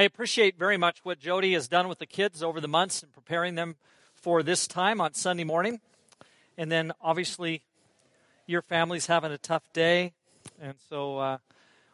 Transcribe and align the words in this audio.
I 0.00 0.04
appreciate 0.04 0.58
very 0.58 0.78
much 0.78 1.04
what 1.04 1.18
Jody 1.18 1.52
has 1.52 1.68
done 1.68 1.86
with 1.86 1.98
the 1.98 2.06
kids 2.06 2.42
over 2.42 2.58
the 2.58 2.66
months 2.66 3.02
and 3.02 3.12
preparing 3.12 3.54
them 3.54 3.76
for 4.14 4.42
this 4.42 4.66
time 4.66 4.98
on 4.98 5.12
Sunday 5.12 5.44
morning. 5.44 5.78
And 6.56 6.72
then 6.72 6.92
obviously, 7.02 7.64
your 8.46 8.62
family's 8.62 9.08
having 9.08 9.30
a 9.30 9.36
tough 9.36 9.70
day. 9.74 10.14
And 10.58 10.76
so 10.88 11.18
uh, 11.18 11.38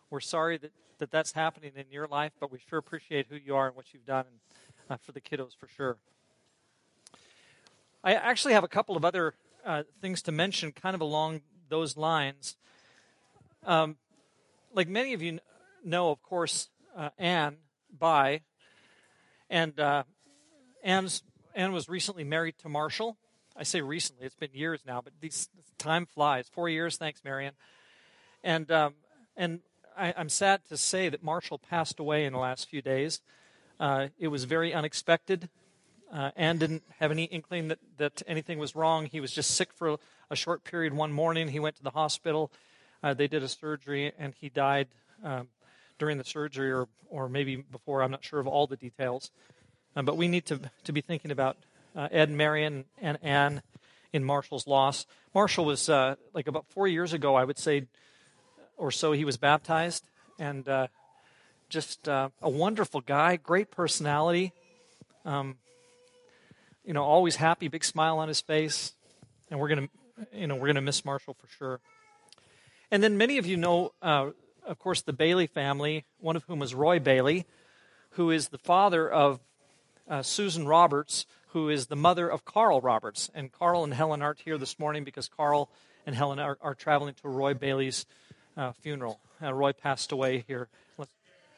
we're 0.09 0.21
sorry 0.21 0.57
that, 0.57 0.71
that 0.99 1.11
that's 1.11 1.33
happening 1.33 1.73
in 1.75 1.87
your 1.91 2.07
life, 2.07 2.31
but 2.39 2.53
we 2.53 2.61
sure 2.71 2.79
appreciate 2.79 3.27
who 3.29 3.35
you 3.35 3.57
are 3.57 3.67
and 3.67 3.75
what 3.75 3.87
you've 3.93 4.07
done 4.07 4.27
uh, 4.89 4.99
for 4.99 5.11
the 5.11 5.21
kiddos 5.21 5.57
for 5.59 5.67
sure. 5.67 5.97
I 8.05 8.15
actually 8.15 8.53
have 8.53 8.63
a 8.63 8.69
couple 8.69 8.97
of 8.97 9.05
other 9.05 9.35
uh, 9.65 9.83
things 10.01 10.23
to 10.23 10.31
mention, 10.31 10.71
kind 10.71 10.95
of 10.95 11.01
along 11.01 11.41
those 11.71 11.97
lines. 11.97 12.55
Um, 13.65 13.97
like 14.73 14.87
many 14.87 15.13
of 15.13 15.23
you 15.23 15.41
know, 15.85 16.13
of 16.13 16.23
course, 16.23 16.69
uh, 16.97 17.09
Anne 17.19 17.57
by. 17.99 18.41
And 19.49 19.79
uh, 19.79 20.05
Anne 20.83 21.09
was 21.57 21.89
recently 21.89 22.25
married 22.25 22.59
to 22.59 22.69
Marshall. 22.69 23.17
I 23.57 23.63
say 23.63 23.81
recently, 23.81 24.27
it's 24.27 24.35
been 24.35 24.51
years 24.53 24.83
now, 24.87 25.01
but 25.01 25.15
these, 25.21 25.49
time 25.79 26.07
flies. 26.07 26.49
Four 26.49 26.69
years, 26.69 26.97
thanks, 26.97 27.23
Marion. 27.25 27.55
And, 28.43 28.71
um, 28.71 28.95
and 29.37 29.61
I, 29.97 30.11
am 30.11 30.29
sad 30.29 30.65
to 30.69 30.77
say 30.77 31.09
that 31.09 31.23
Marshall 31.23 31.59
passed 31.59 31.99
away 31.99 32.25
in 32.25 32.33
the 32.33 32.39
last 32.39 32.69
few 32.69 32.83
days. 32.83 33.21
Uh, 33.79 34.09
it 34.19 34.29
was 34.29 34.45
very 34.45 34.75
unexpected. 34.75 35.49
Uh, 36.13 36.31
Anne 36.37 36.59
didn't 36.59 36.83
have 36.99 37.11
any 37.11 37.25
inkling 37.25 37.69
that, 37.69 37.79
that 37.97 38.23
anything 38.27 38.59
was 38.59 38.77
wrong. 38.77 39.07
He 39.07 39.21
was 39.21 39.33
just 39.33 39.51
sick 39.51 39.73
for 39.73 39.89
a, 39.89 39.99
a 40.31 40.37
short 40.37 40.65
period 40.65 40.95
one 40.95 41.13
morning. 41.13 41.49
He 41.49 41.61
went 41.61 41.77
to 41.77 41.83
the 41.83 41.91
hospital. 41.91 42.53
Uh, 43.03 43.15
they 43.15 43.27
did 43.27 43.43
a 43.43 43.49
surgery, 43.49 44.13
and 44.19 44.35
he 44.39 44.49
died 44.49 44.89
um, 45.23 45.49
during 45.99 46.19
the 46.19 46.25
surgery 46.25 46.71
or, 46.71 46.89
or 47.09 47.29
maybe 47.29 47.57
before. 47.57 48.03
I'm 48.03 48.11
not 48.11 48.25
sure 48.25 48.41
of 48.41 48.47
all 48.47 48.67
the 48.67 48.77
details. 48.77 49.31
Uh, 49.95 50.03
but 50.03 50.17
we 50.17 50.29
need 50.29 50.47
to, 50.47 50.61
to 50.85 50.93
be 50.93 51.01
thinking 51.01 51.31
about 51.31 51.57
uh, 51.95 52.09
Ed, 52.11 52.31
Marion, 52.31 52.85
and 53.01 53.19
Anne 53.23 53.63
in 54.13 54.25
Marshall's 54.25 54.67
loss. 54.67 55.07
Marshall 55.35 55.65
was, 55.65 55.89
uh, 55.89 56.17
like 56.35 56.47
about 56.47 56.67
four 56.69 56.87
years 56.87 57.13
ago, 57.13 57.35
I 57.35 57.45
would 57.45 57.59
say, 57.59 57.87
or 58.77 58.91
so, 58.91 59.13
he 59.13 59.25
was 59.25 59.37
baptized. 59.37 60.07
And 60.39 60.69
uh, 60.69 60.89
just 61.69 62.09
uh, 62.09 62.29
a 62.43 62.51
wonderful 62.51 63.01
guy, 63.01 63.37
great 63.37 63.71
personality. 63.71 64.53
Um, 65.25 65.57
you 66.85 66.93
know, 66.93 67.03
always 67.03 67.37
happy, 67.37 67.69
big 67.69 67.85
smile 67.85 68.19
on 68.19 68.29
his 68.29 68.41
face. 68.41 68.93
And 69.51 69.59
we're 69.59 69.69
going 69.69 69.89
to, 69.89 70.39
you 70.39 70.47
know, 70.47 70.55
we're 70.55 70.67
going 70.67 70.77
to 70.77 70.83
miss 70.83 71.05
Marshall 71.05 71.35
for 71.35 71.49
sure. 71.49 71.81
And 72.91 73.03
then 73.03 73.17
many 73.17 73.39
of 73.39 73.47
you 73.47 73.57
know 73.57 73.93
uh, 74.01 74.31
of 74.67 74.79
course, 74.79 75.03
the 75.03 75.13
Bailey 75.13 75.47
family, 75.47 76.05
one 76.19 76.37
of 76.37 76.45
whom 76.45 76.59
was 76.59 76.75
Roy 76.75 76.99
Bailey, 76.99 77.47
who 78.11 78.31
is 78.31 78.49
the 78.49 78.59
father 78.59 79.09
of 79.09 79.41
uh, 80.09 80.23
Susan 80.23 80.67
Roberts, 80.67 81.27
who 81.49 81.69
is 81.69 81.87
the 81.87 81.97
mother 81.97 82.29
of 82.29 82.45
Carl 82.45 82.81
Roberts. 82.81 83.31
And 83.35 83.53
Carl 83.53 83.85
and 83.85 83.95
Helen 83.95 84.23
aren't 84.23 84.41
here 84.41 84.59
this 84.59 84.79
morning 84.79 85.05
because 85.05 85.29
Carl 85.29 85.71
and 86.05 86.15
Helen 86.15 86.39
are, 86.39 86.59
are 86.61 86.75
traveling 86.75 87.15
to 87.15 87.29
Roy 87.29 87.55
Bailey's 87.55 88.07
uh, 88.57 88.73
funeral. 88.73 89.21
Uh, 89.43 89.53
Roy 89.53 89.73
passed 89.73 90.13
away 90.13 90.45
here. 90.47 90.69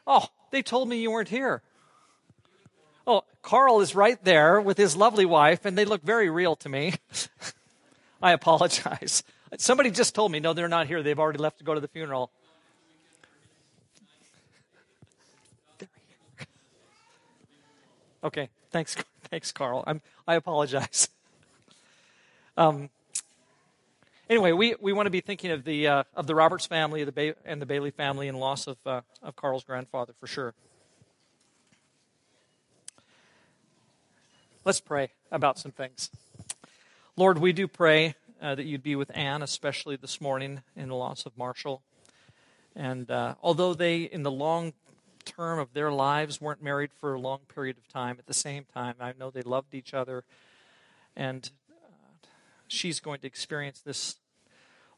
Oh, 0.07 0.27
they 0.51 0.63
told 0.63 0.89
me 0.89 1.03
you 1.03 1.11
weren't 1.11 1.29
here. 1.29 1.63
Oh, 3.07 3.25
Carl 3.43 3.81
is 3.81 3.95
right 3.95 4.23
there 4.25 4.61
with 4.61 4.79
his 4.79 4.97
lovely 4.97 5.27
wife, 5.27 5.65
and 5.65 5.77
they 5.77 5.85
look 5.85 6.03
very 6.03 6.31
real 6.31 6.57
to 6.57 6.69
me. 6.69 6.95
I 8.23 8.33
apologize. 8.33 9.23
Somebody 9.59 9.91
just 9.91 10.15
told 10.15 10.33
me, 10.33 10.41
no, 10.41 10.53
they're 10.53 10.69
not 10.69 10.87
here. 10.87 11.03
They've 11.03 11.19
already 11.19 11.39
left 11.39 11.59
to 11.59 11.65
go 11.65 11.75
to 11.75 11.81
the 11.81 11.89
funeral. 11.89 12.31
Okay, 18.23 18.49
thanks, 18.71 18.97
thanks, 19.31 19.53
Carl. 19.53 19.85
I'm, 19.87 20.01
I 20.27 20.35
apologize. 20.35 21.09
Um, 22.57 22.91
anyway, 24.29 24.51
we, 24.51 24.75
we 24.81 24.93
want 24.93 25.07
to 25.07 25.11
be 25.11 25.21
thinking 25.21 25.53
of 25.53 25.63
the 25.63 25.87
uh, 25.87 26.03
of 26.17 26.27
the 26.27 26.35
Roberts 26.35 26.67
family, 26.67 27.05
the 27.05 27.13
ba- 27.13 27.37
and 27.45 27.63
the 27.63 27.67
Bailey 27.67 27.93
family, 27.93 28.27
and 28.27 28.37
loss 28.37 28.67
of 28.67 28.79
uh, 28.85 29.03
of 29.23 29.37
Carl's 29.37 29.63
grandfather 29.63 30.13
for 30.19 30.27
sure. 30.27 30.55
Let's 34.65 34.81
pray 34.81 35.11
about 35.31 35.57
some 35.57 35.71
things. 35.71 36.11
Lord, 37.17 37.39
we 37.39 37.53
do 37.53 37.69
pray 37.69 38.17
uh, 38.43 38.57
that 38.57 38.65
you'd 38.65 38.83
be 38.83 38.97
with 38.97 39.17
Anne, 39.17 39.43
especially 39.43 39.95
this 39.97 40.21
morning 40.21 40.63
in 40.77 40.89
the 40.89 40.95
loss 40.95 41.27
of 41.27 41.39
Marshall. 41.39 41.83
And 42.75 43.11
uh, 43.11 43.37
although 43.43 43.73
they, 43.73 44.03
in 44.03 44.25
the 44.25 44.31
long 44.31 44.73
term 45.25 45.59
of 45.59 45.73
their 45.73 45.91
lives, 45.91 46.41
weren't 46.41 46.63
married 46.63 46.91
for 46.93 47.15
a 47.15 47.21
long 47.21 47.41
period 47.53 47.77
of 47.79 47.89
time. 47.89 48.17
At 48.19 48.27
the 48.27 48.35
same 48.35 48.65
time, 48.73 48.95
I 49.01 49.13
know 49.19 49.31
they 49.31 49.43
loved 49.43 49.75
each 49.75 49.95
other, 49.95 50.25
and 51.17 51.51
uh, 51.71 52.27
she's 52.67 53.01
going 53.01 53.21
to 53.21 53.27
experience 53.27 53.81
this 53.81 54.17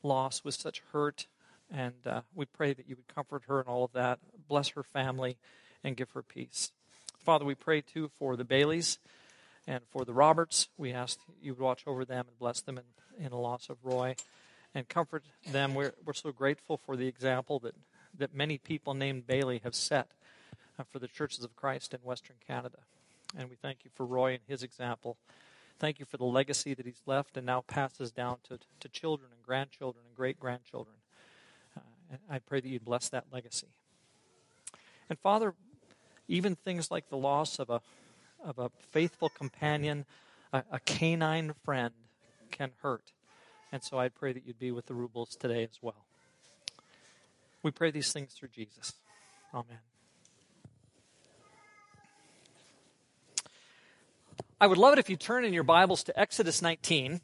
loss 0.02 0.44
with 0.44 0.54
such 0.54 0.82
hurt. 0.92 1.26
And 1.72 1.94
uh, 2.04 2.22
we 2.34 2.46
pray 2.46 2.72
that 2.72 2.88
you 2.88 2.96
would 2.96 3.14
comfort 3.14 3.44
her 3.46 3.60
and 3.60 3.68
all 3.68 3.84
of 3.84 3.92
that, 3.92 4.18
bless 4.48 4.70
her 4.70 4.82
family, 4.82 5.36
and 5.84 5.96
give 5.96 6.10
her 6.12 6.22
peace. 6.22 6.72
Father, 7.18 7.44
we 7.44 7.54
pray 7.54 7.80
too 7.80 8.10
for 8.18 8.36
the 8.36 8.44
Baileys 8.44 8.98
and 9.66 9.84
for 9.90 10.04
the 10.04 10.12
Roberts. 10.12 10.68
We 10.76 10.92
ask 10.92 11.18
you 11.40 11.52
would 11.52 11.62
watch 11.62 11.84
over 11.86 12.04
them 12.04 12.26
and 12.28 12.38
bless 12.38 12.60
them 12.60 12.78
in, 12.78 13.24
in 13.24 13.30
the 13.30 13.36
loss 13.36 13.68
of 13.68 13.76
Roy 13.84 14.16
and 14.74 14.88
comfort 14.88 15.24
them. 15.46 15.74
We're, 15.74 15.92
we're 16.04 16.12
so 16.12 16.32
grateful 16.32 16.76
for 16.76 16.96
the 16.96 17.06
example 17.06 17.58
that, 17.60 17.74
that 18.18 18.34
many 18.34 18.58
people 18.58 18.94
named 18.94 19.26
Bailey 19.26 19.60
have 19.64 19.74
set 19.74 20.08
uh, 20.78 20.84
for 20.84 20.98
the 20.98 21.08
churches 21.08 21.44
of 21.44 21.56
Christ 21.56 21.94
in 21.94 22.00
Western 22.00 22.36
Canada. 22.46 22.78
And 23.36 23.48
we 23.48 23.56
thank 23.56 23.84
you 23.84 23.90
for 23.94 24.04
Roy 24.04 24.32
and 24.32 24.40
his 24.46 24.62
example. 24.62 25.16
Thank 25.78 25.98
you 25.98 26.04
for 26.04 26.16
the 26.16 26.24
legacy 26.24 26.74
that 26.74 26.84
he's 26.84 27.02
left 27.06 27.36
and 27.36 27.46
now 27.46 27.62
passes 27.66 28.10
down 28.10 28.38
to, 28.48 28.58
to 28.80 28.88
children 28.88 29.30
and 29.32 29.42
grandchildren 29.42 30.04
and 30.06 30.16
great 30.16 30.38
grandchildren. 30.38 30.96
Uh, 31.76 32.16
I 32.28 32.38
pray 32.38 32.60
that 32.60 32.68
you 32.68 32.80
bless 32.80 33.08
that 33.08 33.24
legacy. 33.32 33.68
And 35.08 35.18
Father, 35.18 35.54
even 36.28 36.54
things 36.54 36.90
like 36.90 37.08
the 37.08 37.16
loss 37.16 37.58
of 37.58 37.70
a, 37.70 37.80
of 38.44 38.58
a 38.58 38.70
faithful 38.90 39.28
companion, 39.28 40.04
a, 40.52 40.62
a 40.70 40.80
canine 40.80 41.54
friend, 41.64 41.94
can 42.50 42.72
hurt. 42.82 43.12
And 43.72 43.82
so 43.82 43.98
I 43.98 44.08
pray 44.08 44.32
that 44.32 44.46
you'd 44.46 44.58
be 44.58 44.72
with 44.72 44.86
the 44.86 44.94
Rubles 44.94 45.36
today 45.36 45.62
as 45.62 45.78
well. 45.80 46.04
We 47.62 47.70
pray 47.70 47.90
these 47.90 48.10
things 48.10 48.32
through 48.32 48.48
Jesus. 48.48 48.94
Amen. 49.52 49.78
I 54.58 54.66
would 54.66 54.78
love 54.78 54.94
it 54.94 54.98
if 54.98 55.10
you 55.10 55.16
turn 55.16 55.44
in 55.44 55.52
your 55.52 55.62
Bibles 55.62 56.02
to 56.04 56.18
Exodus 56.18 56.62
19. 56.62 57.20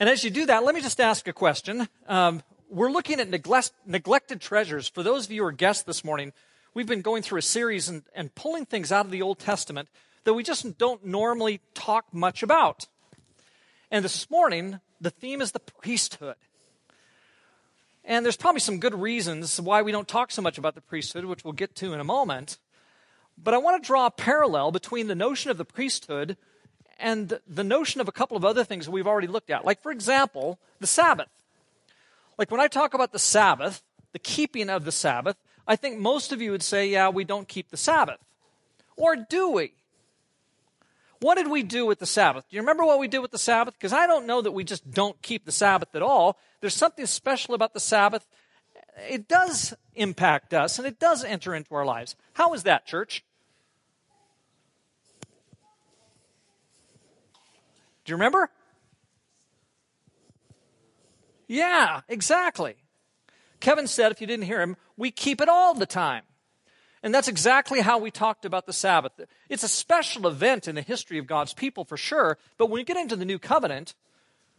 And 0.00 0.08
as 0.08 0.24
you 0.24 0.30
do 0.30 0.46
that, 0.46 0.64
let 0.64 0.74
me 0.74 0.80
just 0.80 1.00
ask 1.00 1.28
a 1.28 1.34
question. 1.34 1.86
Um, 2.06 2.42
we're 2.70 2.90
looking 2.90 3.20
at 3.20 3.28
neglect, 3.28 3.72
neglected 3.84 4.40
treasures. 4.40 4.88
For 4.88 5.02
those 5.02 5.26
of 5.26 5.32
you 5.32 5.42
who 5.42 5.48
are 5.48 5.52
guests 5.52 5.82
this 5.82 6.02
morning, 6.02 6.32
we've 6.72 6.86
been 6.86 7.02
going 7.02 7.22
through 7.22 7.40
a 7.40 7.42
series 7.42 7.90
and, 7.90 8.04
and 8.14 8.34
pulling 8.34 8.64
things 8.64 8.90
out 8.90 9.04
of 9.04 9.10
the 9.10 9.20
Old 9.20 9.38
Testament 9.38 9.88
that 10.24 10.32
we 10.32 10.42
just 10.42 10.78
don't 10.78 11.04
normally 11.04 11.60
talk 11.74 12.06
much 12.12 12.42
about. 12.42 12.86
And 13.90 14.02
this 14.02 14.30
morning, 14.30 14.80
the 14.98 15.10
theme 15.10 15.42
is 15.42 15.52
the 15.52 15.60
priesthood. 15.60 16.36
And 18.08 18.24
there's 18.24 18.38
probably 18.38 18.60
some 18.60 18.80
good 18.80 18.94
reasons 18.94 19.60
why 19.60 19.82
we 19.82 19.92
don't 19.92 20.08
talk 20.08 20.30
so 20.30 20.40
much 20.40 20.56
about 20.56 20.74
the 20.74 20.80
priesthood, 20.80 21.26
which 21.26 21.44
we'll 21.44 21.52
get 21.52 21.74
to 21.76 21.92
in 21.92 22.00
a 22.00 22.04
moment. 22.04 22.56
But 23.36 23.52
I 23.52 23.58
want 23.58 23.80
to 23.80 23.86
draw 23.86 24.06
a 24.06 24.10
parallel 24.10 24.72
between 24.72 25.08
the 25.08 25.14
notion 25.14 25.50
of 25.50 25.58
the 25.58 25.64
priesthood 25.66 26.38
and 26.98 27.38
the 27.46 27.62
notion 27.62 28.00
of 28.00 28.08
a 28.08 28.12
couple 28.12 28.38
of 28.38 28.46
other 28.46 28.64
things 28.64 28.86
that 28.86 28.92
we've 28.92 29.06
already 29.06 29.26
looked 29.26 29.50
at. 29.50 29.66
Like, 29.66 29.82
for 29.82 29.92
example, 29.92 30.58
the 30.80 30.86
Sabbath. 30.86 31.28
Like, 32.38 32.50
when 32.50 32.60
I 32.60 32.66
talk 32.66 32.94
about 32.94 33.12
the 33.12 33.18
Sabbath, 33.18 33.82
the 34.12 34.18
keeping 34.18 34.70
of 34.70 34.86
the 34.86 34.92
Sabbath, 34.92 35.36
I 35.66 35.76
think 35.76 35.98
most 35.98 36.32
of 36.32 36.40
you 36.40 36.50
would 36.50 36.62
say, 36.62 36.88
yeah, 36.88 37.10
we 37.10 37.24
don't 37.24 37.46
keep 37.46 37.68
the 37.68 37.76
Sabbath. 37.76 38.20
Or 38.96 39.16
do 39.16 39.50
we? 39.50 39.72
What 41.20 41.36
did 41.36 41.48
we 41.48 41.62
do 41.62 41.84
with 41.84 41.98
the 41.98 42.06
Sabbath? 42.06 42.44
Do 42.48 42.56
you 42.56 42.62
remember 42.62 42.84
what 42.84 42.98
we 42.98 43.08
did 43.08 43.18
with 43.18 43.32
the 43.32 43.38
Sabbath? 43.38 43.74
Because 43.74 43.92
I 43.92 44.06
don't 44.06 44.26
know 44.26 44.40
that 44.40 44.52
we 44.52 44.62
just 44.62 44.90
don't 44.90 45.20
keep 45.20 45.44
the 45.44 45.52
Sabbath 45.52 45.94
at 45.94 46.02
all. 46.02 46.38
There's 46.60 46.74
something 46.74 47.06
special 47.06 47.54
about 47.54 47.74
the 47.74 47.80
Sabbath. 47.80 48.26
It 49.08 49.26
does 49.28 49.74
impact 49.94 50.54
us 50.54 50.78
and 50.78 50.86
it 50.86 50.98
does 50.98 51.24
enter 51.24 51.54
into 51.54 51.74
our 51.74 51.84
lives. 51.84 52.14
How 52.34 52.52
is 52.54 52.62
that, 52.64 52.86
church? 52.86 53.24
Do 58.04 58.12
you 58.12 58.16
remember? 58.16 58.50
Yeah, 61.48 62.02
exactly. 62.08 62.76
Kevin 63.60 63.86
said, 63.86 64.12
if 64.12 64.20
you 64.20 64.26
didn't 64.26 64.46
hear 64.46 64.60
him, 64.60 64.76
we 64.96 65.10
keep 65.10 65.40
it 65.40 65.48
all 65.48 65.74
the 65.74 65.86
time. 65.86 66.22
And 67.02 67.14
that's 67.14 67.28
exactly 67.28 67.80
how 67.80 67.98
we 67.98 68.10
talked 68.10 68.44
about 68.44 68.66
the 68.66 68.72
Sabbath. 68.72 69.12
It's 69.48 69.62
a 69.62 69.68
special 69.68 70.26
event 70.26 70.66
in 70.66 70.74
the 70.74 70.82
history 70.82 71.18
of 71.18 71.26
God's 71.26 71.54
people 71.54 71.84
for 71.84 71.96
sure, 71.96 72.38
but 72.56 72.66
when 72.66 72.80
we 72.80 72.84
get 72.84 72.96
into 72.96 73.16
the 73.16 73.24
new 73.24 73.38
covenant, 73.38 73.94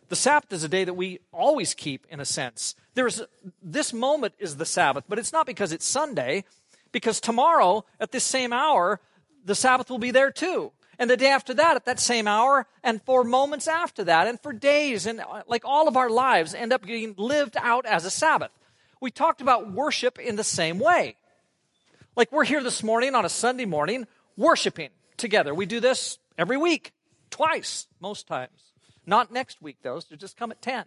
the 0.08 0.16
Sabbath 0.16 0.52
is 0.52 0.64
a 0.64 0.70
day 0.70 0.84
that 0.84 0.96
we 0.96 1.20
always 1.32 1.74
keep 1.74 2.08
in 2.10 2.20
a 2.20 2.26
sense. 2.26 2.76
There's 2.96 3.22
this 3.62 3.94
moment 3.94 4.34
is 4.40 4.58
the 4.58 4.66
Sabbath, 4.66 5.04
but 5.08 5.20
it's 5.20 5.32
not 5.32 5.46
because 5.46 5.72
it's 5.72 5.86
Sunday. 5.86 6.44
Because 6.92 7.20
tomorrow, 7.20 7.86
at 8.00 8.12
this 8.12 8.24
same 8.24 8.52
hour, 8.52 9.00
the 9.46 9.54
Sabbath 9.54 9.90
will 9.90 10.00
be 10.00 10.12
there 10.12 10.32
too. 10.32 10.72
And 10.98 11.10
the 11.10 11.16
day 11.16 11.30
after 11.30 11.54
that, 11.54 11.76
at 11.76 11.86
that 11.86 12.00
same 12.00 12.28
hour, 12.28 12.68
and 12.84 13.02
for 13.04 13.24
moments 13.24 13.68
after 13.68 14.04
that, 14.06 14.28
and 14.28 14.40
for 14.42 14.52
days, 14.52 15.06
and 15.06 15.22
uh, 15.22 15.44
like 15.48 15.64
all 15.64 15.88
of 15.88 15.96
our 15.96 16.10
lives 16.10 16.54
end 16.54 16.74
up 16.74 16.86
getting 16.86 17.14
lived 17.18 17.56
out 17.58 17.86
as 17.86 18.06
a 18.06 18.10
Sabbath. 18.10 18.52
We 19.00 19.12
talked 19.12 19.40
about 19.40 19.72
worship 19.72 20.20
in 20.20 20.36
the 20.36 20.44
same 20.44 20.78
way. 20.80 21.16
Like 22.20 22.34
we're 22.34 22.44
here 22.44 22.62
this 22.62 22.84
morning 22.84 23.16
on 23.16 23.24
a 23.24 23.30
Sunday 23.30 23.64
morning, 23.64 24.06
worshiping 24.36 24.90
together. 25.16 25.56
We 25.56 25.66
do 25.66 25.80
this 25.80 26.20
every 26.38 26.58
week, 26.58 26.92
twice, 27.30 27.88
most 28.02 28.28
times. 28.28 28.74
Not 29.06 29.32
next 29.32 29.62
week, 29.62 29.78
though, 29.84 30.02
so 30.02 30.18
just 30.18 30.36
come 30.36 30.52
at 30.52 30.62
10. 30.62 30.84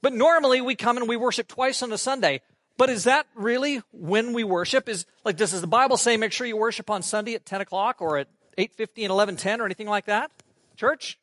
But 0.00 0.14
normally 0.14 0.62
we 0.62 0.74
come 0.74 0.96
and 0.96 1.06
we 1.06 1.18
worship 1.18 1.48
twice 1.48 1.82
on 1.82 1.92
a 1.92 1.98
Sunday. 1.98 2.40
But 2.78 2.88
is 2.88 3.04
that 3.04 3.26
really 3.34 3.82
when 3.92 4.32
we 4.32 4.42
worship? 4.42 4.88
Is 4.88 5.04
like 5.22 5.36
does 5.36 5.60
the 5.60 5.66
Bible 5.66 5.98
say 5.98 6.16
make 6.16 6.32
sure 6.32 6.46
you 6.46 6.56
worship 6.56 6.88
on 6.88 7.02
Sunday 7.02 7.34
at 7.34 7.44
10 7.44 7.60
o'clock 7.60 8.00
or 8.00 8.16
at 8.16 8.28
8:50 8.56 9.04
and 9.04 9.10
11:10 9.10 9.60
or 9.60 9.66
anything 9.66 9.86
like 9.86 10.06
that? 10.06 10.30
Church? 10.76 11.18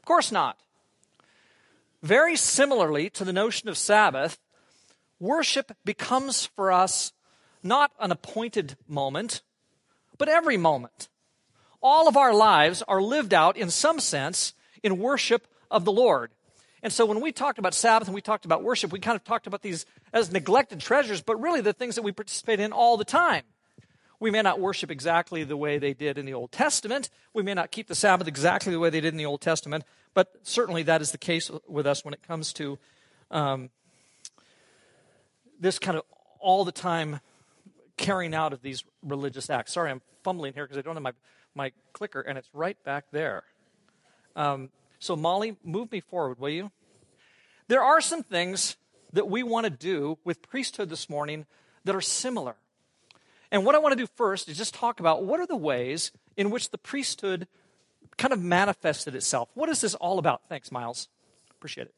Of 0.00 0.06
course 0.06 0.32
not. 0.32 0.58
Very 2.02 2.34
similarly 2.34 3.10
to 3.10 3.24
the 3.24 3.32
notion 3.32 3.68
of 3.68 3.78
Sabbath, 3.78 4.40
worship 5.22 5.72
becomes 5.84 6.46
for 6.46 6.72
us 6.72 7.12
not 7.62 7.92
an 8.00 8.10
appointed 8.10 8.76
moment, 8.88 9.42
but 10.18 10.28
every 10.28 10.56
moment. 10.56 11.08
All 11.80 12.08
of 12.08 12.16
our 12.16 12.34
lives 12.34 12.82
are 12.88 13.00
lived 13.00 13.32
out 13.32 13.56
in 13.56 13.70
some 13.70 14.00
sense 14.00 14.52
in 14.82 14.98
worship 14.98 15.46
of 15.70 15.84
the 15.84 15.92
Lord. 15.92 16.32
And 16.82 16.92
so 16.92 17.06
when 17.06 17.20
we 17.20 17.30
talked 17.30 17.60
about 17.60 17.74
Sabbath 17.74 18.08
and 18.08 18.14
we 18.14 18.20
talked 18.20 18.44
about 18.44 18.64
worship, 18.64 18.92
we 18.92 18.98
kind 18.98 19.14
of 19.14 19.22
talked 19.22 19.46
about 19.46 19.62
these 19.62 19.86
as 20.12 20.32
neglected 20.32 20.80
treasures, 20.80 21.22
but 21.22 21.40
really 21.40 21.60
the 21.60 21.72
things 21.72 21.94
that 21.94 22.02
we 22.02 22.10
participate 22.10 22.58
in 22.58 22.72
all 22.72 22.96
the 22.96 23.04
time. 23.04 23.44
We 24.18 24.32
may 24.32 24.42
not 24.42 24.60
worship 24.60 24.90
exactly 24.90 25.44
the 25.44 25.56
way 25.56 25.78
they 25.78 25.94
did 25.94 26.18
in 26.18 26.26
the 26.26 26.34
Old 26.34 26.50
Testament. 26.50 27.10
We 27.32 27.42
may 27.44 27.54
not 27.54 27.70
keep 27.70 27.86
the 27.86 27.94
Sabbath 27.94 28.26
exactly 28.26 28.72
the 28.72 28.80
way 28.80 28.90
they 28.90 29.00
did 29.00 29.14
in 29.14 29.18
the 29.18 29.26
Old 29.26 29.40
Testament, 29.40 29.84
but 30.14 30.32
certainly 30.42 30.82
that 30.84 31.00
is 31.00 31.12
the 31.12 31.18
case 31.18 31.50
with 31.68 31.86
us 31.86 32.04
when 32.04 32.14
it 32.14 32.22
comes 32.22 32.52
to 32.54 32.78
um, 33.30 33.70
this 35.62 35.78
kind 35.78 35.96
of 35.96 36.04
all 36.40 36.64
the 36.64 36.72
time 36.72 37.20
carrying 37.96 38.34
out 38.34 38.52
of 38.52 38.60
these 38.62 38.84
religious 39.02 39.48
acts. 39.48 39.72
Sorry, 39.72 39.90
I'm 39.90 40.02
fumbling 40.24 40.52
here 40.52 40.64
because 40.64 40.76
I 40.76 40.82
don't 40.82 40.96
have 40.96 41.02
my, 41.02 41.12
my 41.54 41.72
clicker, 41.92 42.20
and 42.20 42.36
it's 42.36 42.48
right 42.52 42.76
back 42.84 43.04
there. 43.12 43.44
Um, 44.34 44.70
so, 44.98 45.16
Molly, 45.16 45.56
move 45.64 45.90
me 45.92 46.00
forward, 46.00 46.38
will 46.38 46.50
you? 46.50 46.70
There 47.68 47.82
are 47.82 48.00
some 48.00 48.22
things 48.22 48.76
that 49.12 49.28
we 49.28 49.42
want 49.42 49.64
to 49.64 49.70
do 49.70 50.18
with 50.24 50.42
priesthood 50.42 50.90
this 50.90 51.08
morning 51.08 51.46
that 51.84 51.94
are 51.94 52.00
similar. 52.00 52.56
And 53.50 53.64
what 53.64 53.74
I 53.74 53.78
want 53.78 53.92
to 53.92 53.96
do 53.96 54.08
first 54.16 54.48
is 54.48 54.56
just 54.56 54.74
talk 54.74 54.98
about 54.98 55.24
what 55.24 55.38
are 55.38 55.46
the 55.46 55.56
ways 55.56 56.10
in 56.36 56.50
which 56.50 56.70
the 56.70 56.78
priesthood 56.78 57.46
kind 58.16 58.32
of 58.32 58.40
manifested 58.40 59.14
itself. 59.14 59.48
What 59.54 59.68
is 59.68 59.80
this 59.80 59.94
all 59.94 60.18
about? 60.18 60.42
Thanks, 60.48 60.72
Miles. 60.72 61.08
Appreciate 61.50 61.88
it. 61.88 61.94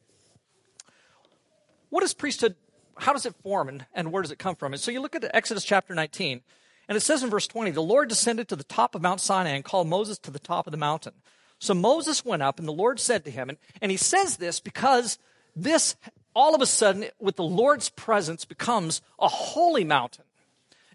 What 1.89 2.03
is 2.03 2.13
priesthood? 2.13 2.57
How 2.97 3.13
does 3.13 3.27
it 3.27 3.35
form 3.43 3.69
and, 3.69 3.87
and 3.95 4.13
where 4.13 4.23
does 4.23 4.31
it 4.31 4.39
come 4.39 4.57
from? 4.57 4.73
And 4.73 4.81
so 4.81 4.91
you 4.91 5.01
look 5.01 5.15
at 5.15 5.25
Exodus 5.35 5.65
chapter 5.65 5.95
19, 5.95 6.43
and 6.89 6.97
it 6.97 7.01
says 7.01 7.23
in 7.23 7.31
verse 7.31 7.47
20, 7.47 7.71
the 7.71 7.83
Lord 7.83 8.09
descended 8.09 8.49
to 8.49 8.57
the 8.57 8.65
top 8.65 8.95
of 8.95 9.03
Mount 9.03 9.21
Sinai 9.21 9.51
and 9.51 9.65
called 9.65 9.89
Moses 9.89 10.19
to 10.19 10.31
the 10.31 10.39
top 10.39 10.67
of 10.67 10.71
the 10.71 10.77
mountain. 10.77 11.15
So 11.59 11.73
Moses 11.73 12.25
went 12.25 12.43
up, 12.43 12.59
and 12.59 12.69
the 12.69 12.73
Lord 12.73 13.01
said 13.01 13.25
to 13.25 13.31
him, 13.31 13.49
and, 13.49 13.59
and 13.81 13.91
he 13.91 13.97
says 13.97 14.37
this 14.37 14.61
because 14.61 15.19
this, 15.57 15.97
all 16.35 16.55
of 16.55 16.61
a 16.61 16.67
sudden, 16.67 17.07
with 17.19 17.37
the 17.37 17.45
Lord's 17.45 17.89
presence, 17.89 18.45
becomes 18.45 19.01
a 19.19 19.29
holy 19.29 19.85
mountain 19.85 20.25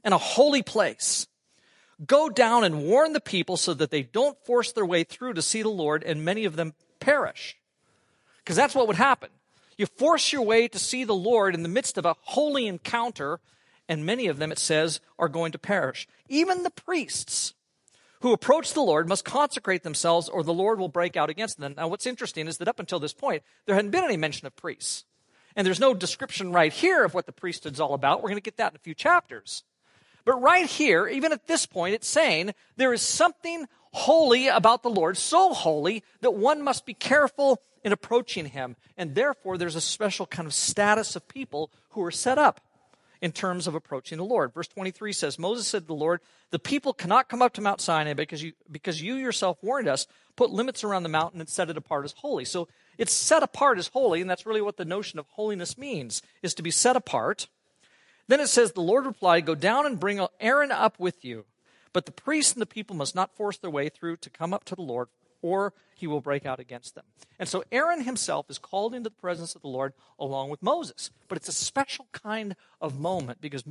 and 0.03 0.13
a 0.13 0.19
holy 0.19 0.61
place. 0.61 1.27
Go 2.05 2.29
down 2.29 2.63
and 2.63 2.83
warn 2.83 3.13
the 3.13 3.19
people 3.19 3.57
so 3.57 3.73
that 3.73 3.91
they 3.91 4.03
don't 4.03 4.37
force 4.45 4.71
their 4.71 4.85
way 4.85 5.03
through 5.03 5.33
to 5.33 5.41
see 5.41 5.61
the 5.61 5.69
Lord, 5.69 6.03
and 6.03 6.23
many 6.23 6.45
of 6.45 6.55
them 6.55 6.73
perish. 6.99 7.57
Because 8.37 8.55
that's 8.55 8.75
what 8.75 8.87
would 8.87 8.95
happen. 8.95 9.29
You 9.79 9.85
force 9.85 10.33
your 10.33 10.41
way 10.41 10.67
to 10.67 10.77
see 10.77 11.05
the 11.05 11.15
Lord 11.15 11.55
in 11.55 11.63
the 11.63 11.69
midst 11.69 11.97
of 11.97 12.05
a 12.05 12.17
holy 12.23 12.67
encounter, 12.67 13.39
and 13.87 14.05
many 14.05 14.27
of 14.27 14.37
them, 14.37 14.51
it 14.51 14.59
says, 14.59 14.99
are 15.17 15.29
going 15.29 15.53
to 15.53 15.57
perish. 15.57 16.05
Even 16.27 16.63
the 16.63 16.69
priests 16.69 17.53
who 18.19 18.33
approach 18.33 18.73
the 18.73 18.81
Lord 18.81 19.07
must 19.07 19.23
consecrate 19.23 19.83
themselves 19.83 20.27
or 20.27 20.43
the 20.43 20.53
Lord 20.53 20.79
will 20.79 20.89
break 20.89 21.15
out 21.15 21.29
against 21.29 21.59
them. 21.61 21.75
Now, 21.77 21.87
what's 21.87 22.05
interesting 22.05 22.45
is 22.49 22.57
that 22.57 22.67
up 22.67 22.81
until 22.81 22.99
this 22.99 23.13
point, 23.13 23.41
there 23.65 23.75
hadn't 23.75 23.91
been 23.91 24.03
any 24.03 24.17
mention 24.17 24.45
of 24.45 24.55
priests. 24.57 25.05
And 25.55 25.65
there's 25.65 25.79
no 25.79 25.93
description 25.93 26.51
right 26.51 26.73
here 26.73 27.05
of 27.05 27.13
what 27.13 27.25
the 27.25 27.31
priesthood's 27.31 27.79
all 27.79 27.93
about. 27.93 28.21
We're 28.21 28.31
going 28.31 28.35
to 28.35 28.41
get 28.41 28.57
that 28.57 28.73
in 28.73 28.75
a 28.75 28.79
few 28.79 28.93
chapters. 28.93 29.63
But 30.29 30.43
right 30.43 30.67
here, 30.67 31.07
even 31.07 31.31
at 31.31 31.47
this 31.47 31.65
point, 31.65 31.95
it's 31.95 32.07
saying 32.07 32.53
there 32.77 32.93
is 32.93 33.01
something 33.01 33.65
holy 33.93 34.47
about 34.47 34.83
the 34.83 34.89
Lord, 34.91 35.17
so 35.17 35.55
holy 35.55 36.03
that 36.21 36.35
one 36.35 36.61
must 36.61 36.85
be 36.85 36.93
careful 36.93 37.63
in 37.83 37.93
approaching 37.93 38.45
him. 38.45 38.75
And 38.95 39.15
therefore, 39.15 39.57
there's 39.57 39.75
a 39.75 39.81
special 39.81 40.27
kind 40.27 40.45
of 40.45 40.53
status 40.53 41.15
of 41.15 41.27
people 41.27 41.71
who 41.93 42.03
are 42.03 42.11
set 42.11 42.37
up 42.37 42.61
in 43.23 43.31
terms 43.31 43.65
of 43.65 43.73
approaching 43.73 44.19
the 44.19 44.23
Lord. 44.23 44.53
Verse 44.53 44.67
23 44.67 45.13
says, 45.13 45.39
Moses 45.39 45.65
said 45.65 45.81
to 45.81 45.87
the 45.87 45.93
Lord, 45.95 46.19
The 46.51 46.59
people 46.59 46.93
cannot 46.93 47.27
come 47.27 47.41
up 47.41 47.53
to 47.53 47.61
Mount 47.61 47.81
Sinai 47.81 48.13
because 48.13 48.43
you, 48.43 48.53
because 48.71 49.01
you 49.01 49.15
yourself 49.15 49.57
warned 49.63 49.87
us, 49.87 50.05
put 50.35 50.51
limits 50.51 50.83
around 50.83 51.01
the 51.01 51.09
mountain 51.09 51.39
and 51.39 51.49
set 51.49 51.71
it 51.71 51.77
apart 51.77 52.05
as 52.05 52.11
holy. 52.11 52.45
So 52.45 52.67
it's 52.99 53.13
set 53.13 53.41
apart 53.41 53.79
as 53.79 53.87
holy, 53.87 54.21
and 54.21 54.29
that's 54.29 54.45
really 54.45 54.61
what 54.61 54.77
the 54.77 54.85
notion 54.85 55.17
of 55.17 55.25
holiness 55.29 55.75
means, 55.75 56.21
is 56.43 56.53
to 56.53 56.61
be 56.61 56.69
set 56.69 56.95
apart. 56.95 57.47
Then 58.29 58.39
it 58.39 58.47
says, 58.47 58.71
The 58.71 58.81
Lord 58.81 59.07
replied, 59.07 59.47
Go 59.47 59.55
down 59.55 59.87
and 59.87 59.99
bring 59.99 60.25
Aaron 60.39 60.71
up 60.71 60.99
with 60.99 61.25
you. 61.25 61.45
But 61.91 62.05
the 62.05 62.11
priests 62.11 62.53
and 62.53 62.61
the 62.61 62.67
people 62.67 62.95
must 62.95 63.15
not 63.15 63.35
force 63.35 63.57
their 63.57 63.71
way 63.71 63.89
through 63.89 64.17
to 64.17 64.29
come 64.29 64.53
up 64.53 64.63
to 64.65 64.75
the 64.75 64.83
Lord, 64.83 65.07
or 65.41 65.73
he 65.95 66.05
will 66.05 66.21
break 66.21 66.45
out 66.45 66.59
against 66.59 66.93
them. 66.93 67.05
And 67.39 67.49
so 67.49 67.63
Aaron 67.71 68.03
himself 68.03 68.47
is 68.47 68.59
called 68.59 68.93
into 68.93 69.09
the 69.09 69.15
presence 69.15 69.55
of 69.55 69.63
the 69.63 69.67
Lord 69.67 69.93
along 70.19 70.51
with 70.51 70.61
Moses. 70.61 71.09
But 71.27 71.39
it's 71.39 71.49
a 71.49 71.53
special 71.53 72.07
kind 72.11 72.55
of 72.79 72.99
moment 72.99 73.41
because 73.41 73.63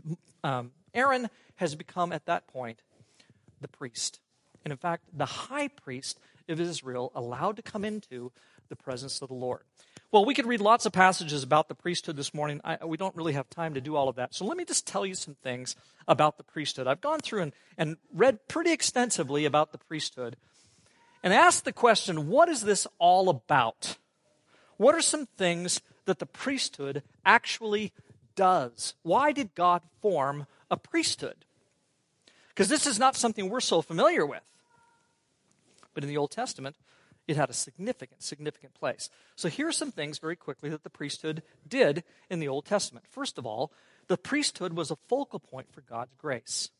um, 0.43 0.73
Aaron 0.93 1.31
has 1.57 1.77
become 1.77 2.13
at 2.13 2.27
that 2.27 2.49
point 2.49 2.83
the 3.61 3.69
priest. 3.69 4.19
And 4.65 4.73
in 4.73 4.79
fact, 4.79 5.05
the 5.13 5.25
high 5.25 5.69
priest 5.69 6.19
of 6.49 6.61
Israel 6.61 7.13
allowed 7.15 7.55
to 7.57 7.63
come 7.63 7.85
into 7.85 8.33
the 8.69 8.77
presence 8.77 9.23
of 9.23 9.29
the 9.29 9.35
Lord. 9.35 9.63
Well, 10.11 10.25
we 10.25 10.35
could 10.35 10.47
read 10.47 10.63
lots 10.63 10.87
of 10.87 10.93
passages 10.93 11.43
about 11.43 11.69
the 11.69 11.75
priesthood 11.75 12.17
this 12.17 12.33
morning. 12.33 12.63
I, 12.65 12.83
we 12.85 12.97
don't 12.97 13.15
really 13.15 13.35
have 13.35 13.51
time 13.51 13.75
to 13.75 13.81
do 13.81 13.95
all 13.95 14.09
of 14.09 14.17
that. 14.17 14.35
So 14.35 14.47
let 14.47 14.57
me 14.57 14.65
just 14.65 14.87
tell 14.87 15.05
you 15.05 15.15
some 15.15 15.35
things 15.35 15.77
about 16.07 16.39
the 16.39 16.45
priesthood. 16.45 16.87
I've 16.87 17.03
gone 17.03 17.21
through 17.21 17.43
and, 17.43 17.53
and 17.77 17.97
read 18.15 18.49
pretty 18.49 18.73
extensively 18.73 19.45
about 19.45 19.71
the 19.71 19.79
priesthood 19.79 20.37
and 21.23 21.35
asked 21.35 21.67
the 21.67 21.75
question 21.75 22.29
what 22.29 22.49
is 22.49 22.63
this 22.63 22.87
all 22.99 23.29
about? 23.29 23.99
What 24.79 24.95
are 24.95 25.03
some 25.03 25.27
things 25.27 25.83
that 26.07 26.21
the 26.21 26.27
priesthood 26.27 27.03
actually 27.27 27.93
does? 28.35 28.95
Why 29.03 29.33
did 29.33 29.55
God 29.55 29.83
form 30.01 30.47
a 30.71 30.79
priesthood? 30.79 31.45
Because 32.49 32.69
this 32.69 32.87
is 32.87 32.99
not 32.99 33.15
something 33.15 33.51
we're 33.51 33.61
so 33.61 33.83
familiar 33.83 34.25
with. 34.25 34.43
But 35.93 36.03
in 36.03 36.09
the 36.09 36.17
Old 36.17 36.31
Testament, 36.31 36.77
it 37.29 37.37
had 37.37 37.51
a 37.51 37.55
significant, 37.55 38.23
significant 38.23 38.75
place. 38.75 39.11
So 39.37 39.49
here 39.49 39.69
are 39.69 39.73
some 39.73 39.93
things 39.93 40.19
very 40.19 40.35
quickly 40.35 40.71
that 40.71 40.83
the 40.83 40.91
priesthood 40.91 41.43
did 41.69 42.03
in 42.31 42.41
the 42.41 42.49
Old 42.49 42.65
Testament. 42.65 43.07
First 43.09 43.37
of 43.37 43.47
all, 43.47 43.71
the 44.09 44.17
priesthood 44.17 44.73
was 44.73 44.91
a 44.91 44.97
focal 45.09 45.39
point 45.39 45.71
for 45.71 45.83
God's 45.83 46.15
grace. 46.17 46.71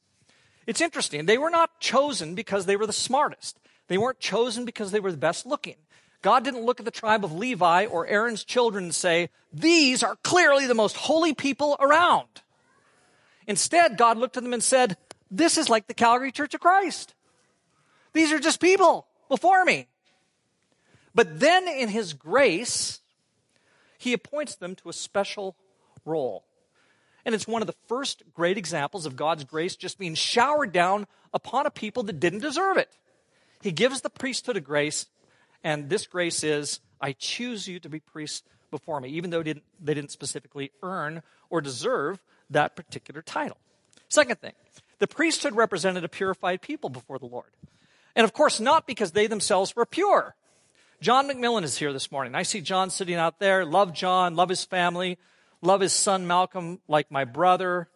It's 0.67 0.81
interesting. 0.81 1.27
They 1.27 1.39
were 1.39 1.51
not 1.51 1.81
chosen 1.81 2.35
because 2.35 2.65
they 2.65 2.77
were 2.77 2.87
the 2.87 2.93
smartest. 2.95 3.59
They 3.89 3.99
weren't 3.99 4.21
chosen 4.21 4.65
because 4.65 4.91
they 4.91 5.01
were 5.01 5.13
the 5.13 5.19
best 5.19 5.45
looking. 5.47 5.77
God 6.23 6.45
didn't 6.45 6.65
look 6.65 6.81
at 6.81 6.85
the 6.87 6.91
tribe 6.91 7.25
of 7.25 7.33
Levi 7.33 7.87
or 7.87 8.07
Aaron's 8.07 8.43
children 8.43 8.85
and 8.85 8.95
say, 8.95 9.29
These 9.53 10.03
are 10.03 10.17
clearly 10.17 10.67
the 10.67 10.75
most 10.75 10.97
holy 10.97 11.35
people 11.35 11.77
around. 11.79 12.27
Instead, 13.47 13.99
God 13.99 14.17
looked 14.19 14.37
at 14.37 14.43
them 14.43 14.53
and 14.53 14.63
said, 14.63 14.97
This 15.31 15.59
is 15.59 15.69
like 15.69 15.87
the 15.87 15.95
Calvary 15.95 16.33
Church 16.33 16.55
of 16.55 16.61
Christ. 16.61 17.15
These 18.15 18.33
are 18.33 18.39
just 18.39 18.61
people 18.61 19.07
before 19.29 19.65
me. 19.65 19.87
But 21.19 21.41
then, 21.41 21.67
in 21.67 21.89
His 21.89 22.13
grace, 22.13 23.01
He 23.99 24.13
appoints 24.13 24.55
them 24.55 24.77
to 24.77 24.89
a 24.89 24.93
special 24.93 25.57
role. 26.05 26.45
And 27.25 27.35
it's 27.35 27.49
one 27.49 27.61
of 27.61 27.67
the 27.67 27.75
first 27.89 28.23
great 28.33 28.57
examples 28.57 29.05
of 29.05 29.17
God's 29.17 29.43
grace 29.43 29.75
just 29.75 29.99
being 29.99 30.15
showered 30.15 30.71
down 30.71 31.09
upon 31.35 31.67
a 31.67 31.73
people 31.73 32.05
that 32.05 32.21
didn't 32.21 32.39
deserve 32.39 32.77
it. 32.77 32.89
He 33.63 33.73
gives 33.73 34.03
the 34.03 34.11
priesthood 34.11 34.57
a 34.57 34.61
grace, 34.61 35.07
and 35.65 35.91
this 35.91 36.07
grace 36.07 36.45
is, 36.45 36.79
I 37.01 37.15
choose 37.15 37.67
you 37.67 37.81
to 37.81 37.89
be 37.89 37.99
priests 37.99 38.47
before 38.71 39.01
me, 39.01 39.09
even 39.09 39.31
though 39.31 39.39
they 39.39 39.55
didn't, 39.55 39.65
they 39.81 39.95
didn't 39.95 40.13
specifically 40.13 40.71
earn 40.85 41.25
or 41.51 41.61
deserve 41.61 42.23
that 42.49 42.77
particular 42.77 43.23
title. 43.23 43.57
Second 44.09 44.39
thing, 44.39 44.53
the 45.01 45.09
priesthood 45.09 45.57
represented 45.57 46.05
a 46.05 46.09
purified 46.09 46.63
people 46.63 46.91
before 46.91 47.19
the 47.19 47.27
Lord. 47.27 47.51
And 48.15 48.23
of 48.23 48.33
course, 48.33 48.61
not 48.61 48.87
because 48.87 49.11
they 49.11 49.27
themselves 49.27 49.75
were 49.75 49.85
pure. 49.85 50.37
John 51.01 51.29
McMillan 51.29 51.63
is 51.63 51.79
here 51.79 51.93
this 51.93 52.11
morning. 52.11 52.35
I 52.35 52.43
see 52.43 52.61
John 52.61 52.91
sitting 52.91 53.15
out 53.15 53.39
there. 53.39 53.65
Love 53.65 53.95
John, 53.95 54.35
love 54.35 54.49
his 54.49 54.65
family, 54.65 55.17
love 55.63 55.81
his 55.81 55.93
son 55.93 56.27
Malcolm 56.27 56.81
like 56.89 57.11
my 57.11 57.25
brother. 57.25 57.89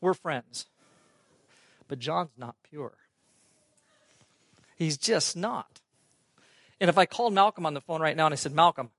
We're 0.00 0.14
friends. 0.14 0.66
But 1.88 1.98
John's 1.98 2.30
not 2.38 2.56
pure. 2.62 2.94
He's 4.76 4.96
just 4.96 5.36
not. 5.36 5.80
And 6.80 6.88
if 6.88 6.96
I 6.96 7.04
called 7.04 7.34
Malcolm 7.34 7.66
on 7.66 7.74
the 7.74 7.82
phone 7.82 8.00
right 8.00 8.16
now 8.16 8.24
and 8.24 8.32
I 8.32 8.36
said, 8.36 8.52
Malcolm, 8.52 8.90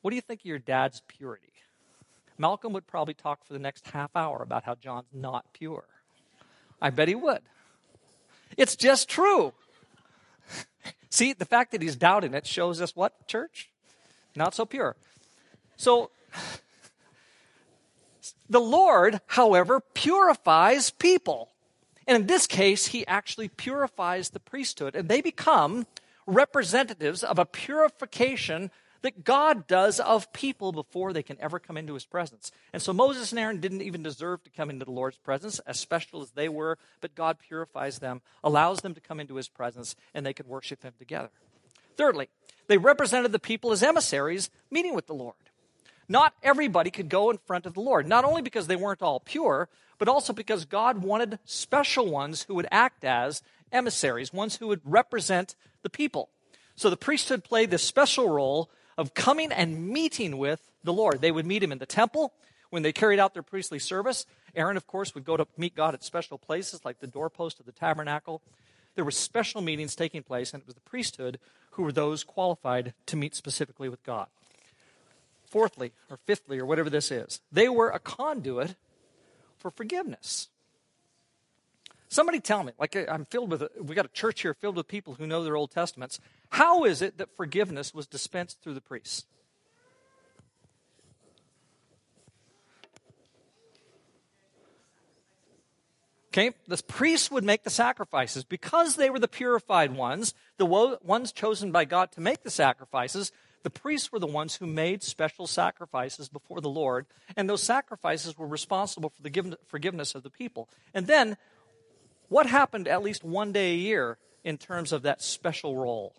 what 0.00 0.10
do 0.10 0.16
you 0.16 0.22
think 0.22 0.40
of 0.40 0.46
your 0.46 0.58
dad's 0.58 1.02
purity? 1.06 1.52
Malcolm 2.38 2.72
would 2.72 2.86
probably 2.86 3.14
talk 3.14 3.44
for 3.44 3.52
the 3.52 3.58
next 3.58 3.86
half 3.88 4.10
hour 4.16 4.42
about 4.42 4.64
how 4.64 4.74
John's 4.74 5.12
not 5.12 5.44
pure. 5.52 5.84
I 6.80 6.88
bet 6.88 7.08
he 7.08 7.14
would. 7.14 7.42
It's 8.56 8.76
just 8.76 9.10
true. 9.10 9.52
See, 11.14 11.32
the 11.32 11.44
fact 11.44 11.70
that 11.70 11.80
he's 11.80 11.94
doubting 11.94 12.34
it 12.34 12.44
shows 12.44 12.80
us 12.80 12.96
what, 12.96 13.28
church? 13.28 13.70
Not 14.34 14.52
so 14.52 14.66
pure. 14.66 14.96
So, 15.76 16.10
the 18.50 18.58
Lord, 18.58 19.20
however, 19.28 19.78
purifies 19.78 20.90
people. 20.90 21.50
And 22.08 22.16
in 22.16 22.26
this 22.26 22.48
case, 22.48 22.86
he 22.86 23.06
actually 23.06 23.46
purifies 23.46 24.30
the 24.30 24.40
priesthood, 24.40 24.96
and 24.96 25.08
they 25.08 25.20
become 25.20 25.86
representatives 26.26 27.22
of 27.22 27.38
a 27.38 27.46
purification 27.46 28.72
that 29.04 29.22
God 29.22 29.66
does 29.66 30.00
of 30.00 30.32
people 30.32 30.72
before 30.72 31.12
they 31.12 31.22
can 31.22 31.38
ever 31.38 31.58
come 31.58 31.76
into 31.76 31.92
his 31.92 32.06
presence. 32.06 32.50
And 32.72 32.80
so 32.80 32.94
Moses 32.94 33.32
and 33.32 33.38
Aaron 33.38 33.60
didn't 33.60 33.82
even 33.82 34.02
deserve 34.02 34.42
to 34.44 34.50
come 34.50 34.70
into 34.70 34.86
the 34.86 34.90
Lord's 34.90 35.18
presence, 35.18 35.58
as 35.66 35.78
special 35.78 36.22
as 36.22 36.30
they 36.30 36.48
were, 36.48 36.78
but 37.02 37.14
God 37.14 37.38
purifies 37.38 37.98
them, 37.98 38.22
allows 38.42 38.80
them 38.80 38.94
to 38.94 39.02
come 39.02 39.20
into 39.20 39.34
his 39.34 39.46
presence, 39.46 39.94
and 40.14 40.24
they 40.24 40.32
can 40.32 40.48
worship 40.48 40.82
him 40.82 40.94
together. 40.98 41.28
Thirdly, 41.98 42.30
they 42.66 42.78
represented 42.78 43.32
the 43.32 43.38
people 43.38 43.72
as 43.72 43.82
emissaries 43.82 44.48
meeting 44.70 44.94
with 44.94 45.06
the 45.06 45.12
Lord. 45.12 45.34
Not 46.08 46.32
everybody 46.42 46.90
could 46.90 47.10
go 47.10 47.28
in 47.28 47.36
front 47.36 47.66
of 47.66 47.74
the 47.74 47.82
Lord, 47.82 48.08
not 48.08 48.24
only 48.24 48.40
because 48.40 48.68
they 48.68 48.74
weren't 48.74 49.02
all 49.02 49.20
pure, 49.20 49.68
but 49.98 50.08
also 50.08 50.32
because 50.32 50.64
God 50.64 51.02
wanted 51.02 51.38
special 51.44 52.10
ones 52.10 52.44
who 52.44 52.54
would 52.54 52.68
act 52.70 53.04
as 53.04 53.42
emissaries, 53.70 54.32
ones 54.32 54.56
who 54.56 54.68
would 54.68 54.80
represent 54.82 55.56
the 55.82 55.90
people. 55.90 56.30
So 56.74 56.88
the 56.88 56.96
priesthood 56.96 57.44
played 57.44 57.70
this 57.70 57.82
special 57.82 58.30
role 58.30 58.70
of 58.96 59.14
coming 59.14 59.52
and 59.52 59.88
meeting 59.88 60.38
with 60.38 60.70
the 60.82 60.92
Lord. 60.92 61.20
They 61.20 61.32
would 61.32 61.46
meet 61.46 61.62
him 61.62 61.72
in 61.72 61.78
the 61.78 61.86
temple 61.86 62.32
when 62.70 62.82
they 62.82 62.92
carried 62.92 63.18
out 63.18 63.34
their 63.34 63.42
priestly 63.42 63.78
service. 63.78 64.26
Aaron, 64.54 64.76
of 64.76 64.86
course, 64.86 65.14
would 65.14 65.24
go 65.24 65.36
to 65.36 65.46
meet 65.56 65.74
God 65.74 65.94
at 65.94 66.04
special 66.04 66.38
places 66.38 66.84
like 66.84 67.00
the 67.00 67.06
doorpost 67.06 67.60
of 67.60 67.66
the 67.66 67.72
tabernacle. 67.72 68.42
There 68.94 69.04
were 69.04 69.10
special 69.10 69.60
meetings 69.60 69.96
taking 69.96 70.22
place, 70.22 70.52
and 70.52 70.62
it 70.62 70.66
was 70.66 70.74
the 70.74 70.80
priesthood 70.82 71.38
who 71.72 71.82
were 71.82 71.92
those 71.92 72.22
qualified 72.22 72.94
to 73.06 73.16
meet 73.16 73.34
specifically 73.34 73.88
with 73.88 74.02
God. 74.04 74.28
Fourthly, 75.46 75.92
or 76.10 76.16
fifthly, 76.16 76.58
or 76.58 76.66
whatever 76.66 76.90
this 76.90 77.10
is, 77.10 77.40
they 77.50 77.68
were 77.68 77.90
a 77.90 77.98
conduit 77.98 78.76
for 79.58 79.70
forgiveness. 79.70 80.48
Somebody 82.08 82.38
tell 82.38 82.62
me, 82.62 82.72
like 82.78 82.94
I'm 83.08 83.24
filled 83.24 83.50
with, 83.50 83.64
we 83.80 83.94
got 83.96 84.04
a 84.04 84.08
church 84.10 84.42
here 84.42 84.54
filled 84.54 84.76
with 84.76 84.86
people 84.86 85.14
who 85.14 85.26
know 85.26 85.42
their 85.42 85.56
Old 85.56 85.72
Testaments. 85.72 86.20
How 86.54 86.84
is 86.84 87.02
it 87.02 87.18
that 87.18 87.34
forgiveness 87.34 87.92
was 87.92 88.06
dispensed 88.06 88.62
through 88.62 88.74
the 88.74 88.80
priests? 88.80 89.26
Okay, 96.28 96.52
the 96.68 96.80
priests 96.86 97.28
would 97.28 97.42
make 97.42 97.64
the 97.64 97.70
sacrifices. 97.70 98.44
Because 98.44 98.94
they 98.94 99.10
were 99.10 99.18
the 99.18 99.26
purified 99.26 99.96
ones, 99.96 100.32
the 100.56 100.64
ones 100.64 101.32
chosen 101.32 101.72
by 101.72 101.86
God 101.86 102.12
to 102.12 102.20
make 102.20 102.44
the 102.44 102.50
sacrifices, 102.52 103.32
the 103.64 103.70
priests 103.70 104.12
were 104.12 104.20
the 104.20 104.28
ones 104.28 104.54
who 104.54 104.66
made 104.66 105.02
special 105.02 105.48
sacrifices 105.48 106.28
before 106.28 106.60
the 106.60 106.68
Lord, 106.68 107.06
and 107.36 107.50
those 107.50 107.64
sacrifices 107.64 108.38
were 108.38 108.46
responsible 108.46 109.10
for 109.10 109.22
the 109.22 109.58
forgiveness 109.66 110.14
of 110.14 110.22
the 110.22 110.30
people. 110.30 110.68
And 110.94 111.08
then 111.08 111.36
what 112.28 112.46
happened 112.46 112.86
at 112.86 113.02
least 113.02 113.24
one 113.24 113.50
day 113.50 113.72
a 113.72 113.76
year 113.76 114.18
in 114.44 114.56
terms 114.56 114.92
of 114.92 115.02
that 115.02 115.20
special 115.20 115.76
role? 115.76 116.14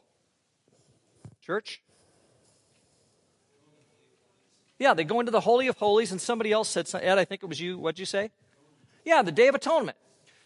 Church? 1.46 1.80
Yeah, 4.80 4.96
they 4.96 5.04
go 5.04 5.20
into 5.20 5.32
the 5.32 5.42
Holy 5.42 5.68
of 5.68 5.78
Holies, 5.78 6.12
and 6.12 6.20
somebody 6.20 6.52
else 6.52 6.70
said, 6.70 6.90
Ed, 6.96 7.20
I 7.20 7.26
think 7.26 7.44
it 7.44 7.46
was 7.46 7.62
you. 7.62 7.78
What'd 7.78 8.00
you 8.00 8.06
say? 8.06 8.32
Yeah, 9.06 9.22
the 9.22 9.32
Day 9.32 9.48
of 9.48 9.54
Atonement. 9.54 9.96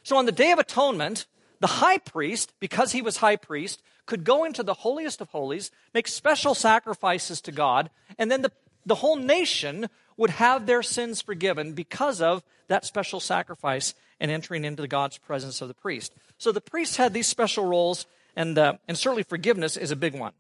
So 0.03 0.17
on 0.17 0.25
the 0.25 0.33
Day 0.33 0.51
of 0.51 0.59
Atonement, 0.59 1.25
the 1.61 1.67
high 1.67 1.99
priest, 1.99 2.53
because 2.59 2.91
he 2.91 3.01
was 3.01 3.17
high 3.17 3.37
priest, 3.37 3.81
could 4.05 4.25
go 4.25 4.43
into 4.43 4.61
the 4.61 4.73
holiest 4.73 5.21
of 5.21 5.29
holies, 5.29 5.71
make 5.93 6.07
special 6.07 6.53
sacrifices 6.53 7.39
to 7.41 7.53
God, 7.53 7.89
and 8.17 8.29
then 8.29 8.41
the, 8.41 8.51
the 8.85 8.95
whole 8.95 9.15
nation 9.15 9.87
would 10.17 10.31
have 10.31 10.65
their 10.65 10.83
sins 10.83 11.21
forgiven 11.21 11.71
because 11.73 12.21
of 12.21 12.43
that 12.67 12.83
special 12.83 13.21
sacrifice 13.21 13.93
and 14.19 14.29
entering 14.29 14.65
into 14.65 14.85
God's 14.85 15.17
presence 15.17 15.61
of 15.61 15.69
the 15.69 15.73
priest. 15.73 16.13
So 16.37 16.51
the 16.51 16.59
priests 16.59 16.97
had 16.97 17.13
these 17.13 17.27
special 17.27 17.65
roles, 17.65 18.05
and, 18.35 18.57
uh, 18.57 18.73
and 18.87 18.97
certainly 18.97 19.23
forgiveness 19.23 19.77
is 19.77 19.91
a 19.91 19.95
big 19.95 20.13
one. 20.13 20.33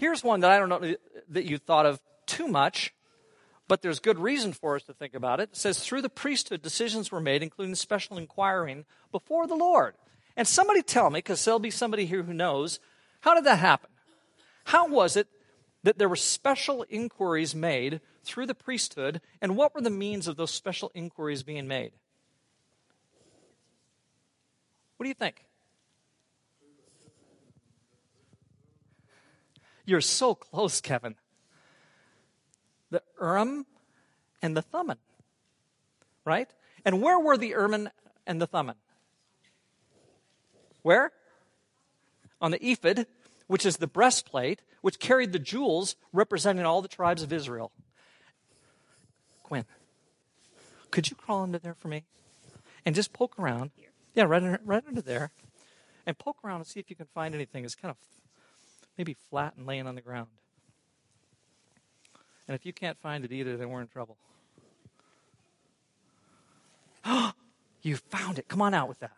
Here's 0.00 0.24
one 0.24 0.40
that 0.40 0.50
I 0.50 0.58
don't 0.58 0.70
know 0.70 0.76
uh, 0.76 0.94
that 1.28 1.44
you 1.44 1.58
thought 1.58 1.84
of 1.84 2.00
too 2.24 2.48
much, 2.48 2.94
but 3.68 3.82
there's 3.82 4.00
good 4.00 4.18
reason 4.18 4.54
for 4.54 4.74
us 4.74 4.82
to 4.84 4.94
think 4.94 5.12
about 5.12 5.40
it. 5.40 5.50
It 5.50 5.56
says, 5.56 5.78
through 5.78 6.00
the 6.00 6.08
priesthood, 6.08 6.62
decisions 6.62 7.12
were 7.12 7.20
made, 7.20 7.42
including 7.42 7.74
special 7.74 8.16
inquiring 8.16 8.86
before 9.12 9.46
the 9.46 9.54
Lord. 9.54 9.96
And 10.38 10.48
somebody 10.48 10.80
tell 10.80 11.10
me, 11.10 11.18
because 11.18 11.44
there'll 11.44 11.60
be 11.60 11.70
somebody 11.70 12.06
here 12.06 12.22
who 12.22 12.32
knows, 12.32 12.80
how 13.20 13.34
did 13.34 13.44
that 13.44 13.58
happen? 13.58 13.90
How 14.64 14.88
was 14.88 15.16
it 15.16 15.28
that 15.82 15.98
there 15.98 16.08
were 16.08 16.16
special 16.16 16.86
inquiries 16.88 17.54
made 17.54 18.00
through 18.24 18.46
the 18.46 18.54
priesthood, 18.54 19.20
and 19.42 19.54
what 19.54 19.74
were 19.74 19.82
the 19.82 19.90
means 19.90 20.26
of 20.26 20.36
those 20.36 20.50
special 20.50 20.90
inquiries 20.94 21.42
being 21.42 21.68
made? 21.68 21.92
What 24.96 25.04
do 25.04 25.08
you 25.08 25.14
think? 25.14 25.44
You're 29.90 30.00
so 30.00 30.36
close, 30.36 30.80
Kevin. 30.80 31.16
The 32.92 33.02
Urim 33.20 33.66
and 34.40 34.56
the 34.56 34.62
Thummim, 34.62 34.98
right? 36.24 36.48
And 36.84 37.02
where 37.02 37.18
were 37.18 37.36
the 37.36 37.48
Urim 37.48 37.88
and 38.24 38.40
the 38.40 38.46
Thummim? 38.46 38.76
Where? 40.82 41.10
On 42.40 42.52
the 42.52 42.64
ephod, 42.64 43.08
which 43.48 43.66
is 43.66 43.78
the 43.78 43.88
breastplate, 43.88 44.62
which 44.80 45.00
carried 45.00 45.32
the 45.32 45.40
jewels 45.40 45.96
representing 46.12 46.64
all 46.64 46.82
the 46.82 46.88
tribes 46.88 47.24
of 47.24 47.32
Israel. 47.32 47.72
Gwen, 49.42 49.64
could 50.92 51.10
you 51.10 51.16
crawl 51.16 51.42
under 51.42 51.58
there 51.58 51.74
for 51.74 51.88
me? 51.88 52.04
And 52.86 52.94
just 52.94 53.12
poke 53.12 53.36
around. 53.40 53.72
Yeah, 54.14 54.24
right 54.24 54.40
under, 54.40 54.60
right 54.64 54.84
under 54.86 55.02
there. 55.02 55.32
And 56.06 56.16
poke 56.16 56.44
around 56.44 56.58
and 56.58 56.66
see 56.68 56.78
if 56.78 56.90
you 56.90 56.94
can 56.94 57.06
find 57.06 57.34
anything 57.34 57.64
It's 57.64 57.74
kind 57.74 57.90
of 57.90 57.96
maybe 59.00 59.16
flat 59.30 59.54
and 59.56 59.66
laying 59.66 59.86
on 59.86 59.94
the 59.94 60.02
ground. 60.02 60.28
And 62.46 62.54
if 62.54 62.66
you 62.66 62.72
can't 62.74 62.98
find 62.98 63.24
it 63.24 63.32
either, 63.32 63.56
then 63.56 63.70
we're 63.70 63.80
in 63.80 63.86
trouble. 63.86 64.18
you 67.82 67.96
found 67.96 68.38
it. 68.38 68.46
Come 68.46 68.60
on 68.60 68.74
out 68.74 68.90
with 68.90 68.98
that. 69.00 69.16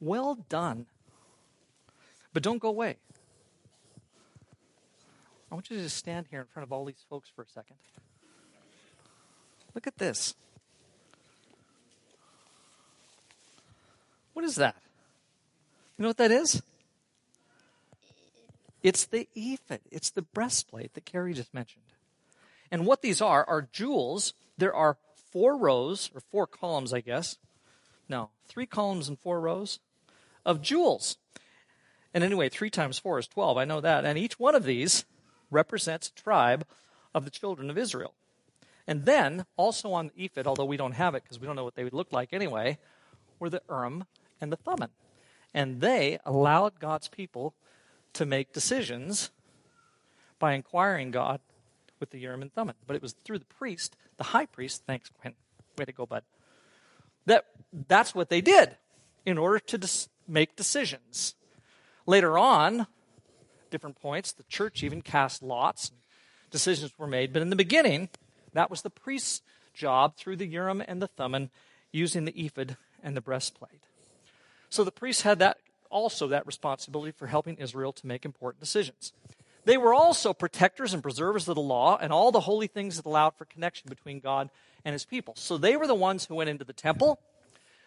Well 0.00 0.38
done. 0.48 0.86
But 2.32 2.44
don't 2.44 2.58
go 2.60 2.68
away. 2.68 2.98
I 5.50 5.56
want 5.56 5.68
you 5.70 5.76
to 5.78 5.82
just 5.82 5.96
stand 5.96 6.26
here 6.30 6.38
in 6.38 6.46
front 6.46 6.62
of 6.62 6.72
all 6.72 6.84
these 6.84 7.04
folks 7.10 7.28
for 7.34 7.42
a 7.42 7.48
second. 7.48 7.78
Look 9.74 9.88
at 9.88 9.98
this. 9.98 10.36
What 14.34 14.44
is 14.44 14.54
that? 14.54 14.76
You 15.98 16.04
know 16.04 16.08
what 16.10 16.18
that 16.18 16.30
is? 16.30 16.62
It's 18.82 19.04
the 19.06 19.28
ephod. 19.34 19.80
It's 19.90 20.10
the 20.10 20.22
breastplate 20.22 20.94
that 20.94 21.04
Carrie 21.04 21.34
just 21.34 21.52
mentioned. 21.52 21.82
And 22.70 22.86
what 22.86 23.02
these 23.02 23.20
are 23.20 23.44
are 23.44 23.68
jewels. 23.72 24.32
There 24.56 24.74
are 24.74 24.96
four 25.32 25.56
rows, 25.56 26.10
or 26.14 26.20
four 26.20 26.46
columns, 26.46 26.92
I 26.92 27.00
guess. 27.00 27.36
No, 28.08 28.30
three 28.46 28.66
columns 28.66 29.08
and 29.08 29.18
four 29.18 29.40
rows 29.40 29.80
of 30.46 30.62
jewels. 30.62 31.18
And 32.14 32.24
anyway, 32.24 32.48
three 32.48 32.70
times 32.70 32.98
four 32.98 33.18
is 33.18 33.26
12. 33.26 33.58
I 33.58 33.64
know 33.64 33.80
that. 33.80 34.04
And 34.04 34.16
each 34.16 34.38
one 34.38 34.54
of 34.54 34.64
these 34.64 35.04
represents 35.50 36.08
a 36.08 36.14
tribe 36.14 36.64
of 37.14 37.24
the 37.24 37.30
children 37.30 37.70
of 37.70 37.78
Israel. 37.78 38.14
And 38.86 39.04
then, 39.04 39.44
also 39.56 39.92
on 39.92 40.08
the 40.08 40.24
ephod, 40.24 40.46
although 40.46 40.64
we 40.64 40.78
don't 40.78 40.92
have 40.92 41.14
it 41.14 41.24
because 41.24 41.38
we 41.38 41.46
don't 41.46 41.56
know 41.56 41.64
what 41.64 41.74
they 41.74 41.84
would 41.84 41.92
look 41.92 42.12
like 42.12 42.32
anyway, 42.32 42.78
were 43.38 43.50
the 43.50 43.62
Urim 43.68 44.04
and 44.40 44.50
the 44.50 44.56
Thummim. 44.56 44.90
And 45.54 45.80
they 45.80 46.18
allowed 46.24 46.78
God's 46.78 47.08
people 47.08 47.54
to 48.12 48.26
make 48.26 48.52
decisions 48.52 49.30
by 50.38 50.52
inquiring 50.52 51.10
God 51.10 51.40
with 52.00 52.10
the 52.10 52.18
Urim 52.18 52.42
and 52.42 52.52
Thummim. 52.52 52.76
But 52.86 52.96
it 52.96 53.02
was 53.02 53.12
through 53.12 53.38
the 53.38 53.44
priest, 53.44 53.96
the 54.16 54.24
high 54.24 54.46
priest, 54.46 54.84
thanks, 54.86 55.10
Quinn, 55.20 55.34
way 55.76 55.84
to 55.84 55.92
go, 55.92 56.06
bud, 56.06 56.22
that 57.26 57.46
that's 57.88 58.14
what 58.14 58.28
they 58.28 58.40
did 58.40 58.76
in 59.26 59.36
order 59.36 59.58
to 59.58 59.78
dis- 59.78 60.08
make 60.26 60.56
decisions. 60.56 61.34
Later 62.06 62.38
on, 62.38 62.86
different 63.70 64.00
points, 64.00 64.32
the 64.32 64.44
church 64.44 64.82
even 64.82 65.02
cast 65.02 65.42
lots, 65.42 65.92
decisions 66.50 66.98
were 66.98 67.06
made. 67.06 67.32
But 67.32 67.42
in 67.42 67.50
the 67.50 67.56
beginning, 67.56 68.08
That 68.52 68.70
was 68.70 68.82
the 68.82 68.90
priest's 68.90 69.42
job 69.74 70.16
through 70.16 70.36
the 70.36 70.46
Urim 70.46 70.82
and 70.86 71.00
the 71.00 71.06
Thummim, 71.06 71.50
using 71.92 72.24
the 72.24 72.32
ephod 72.32 72.76
and 73.02 73.16
the 73.16 73.20
breastplate. 73.20 73.82
So 74.70 74.84
the 74.84 74.92
priests 74.92 75.22
had 75.22 75.38
that 75.38 75.58
also 75.90 76.28
that 76.28 76.46
responsibility 76.46 77.12
for 77.12 77.26
helping 77.26 77.56
Israel 77.56 77.92
to 77.92 78.06
make 78.06 78.24
important 78.24 78.60
decisions. 78.60 79.12
They 79.64 79.76
were 79.76 79.92
also 79.92 80.32
protectors 80.32 80.94
and 80.94 81.02
preservers 81.02 81.48
of 81.48 81.54
the 81.54 81.60
law 81.60 81.98
and 82.00 82.12
all 82.12 82.32
the 82.32 82.40
holy 82.40 82.66
things 82.66 82.96
that 82.96 83.06
allowed 83.06 83.34
for 83.34 83.44
connection 83.44 83.88
between 83.88 84.20
God 84.20 84.50
and 84.84 84.92
his 84.92 85.04
people. 85.04 85.34
So 85.36 85.58
they 85.58 85.76
were 85.76 85.86
the 85.86 85.94
ones 85.94 86.26
who 86.26 86.34
went 86.34 86.50
into 86.50 86.64
the 86.64 86.72
temple. 86.72 87.20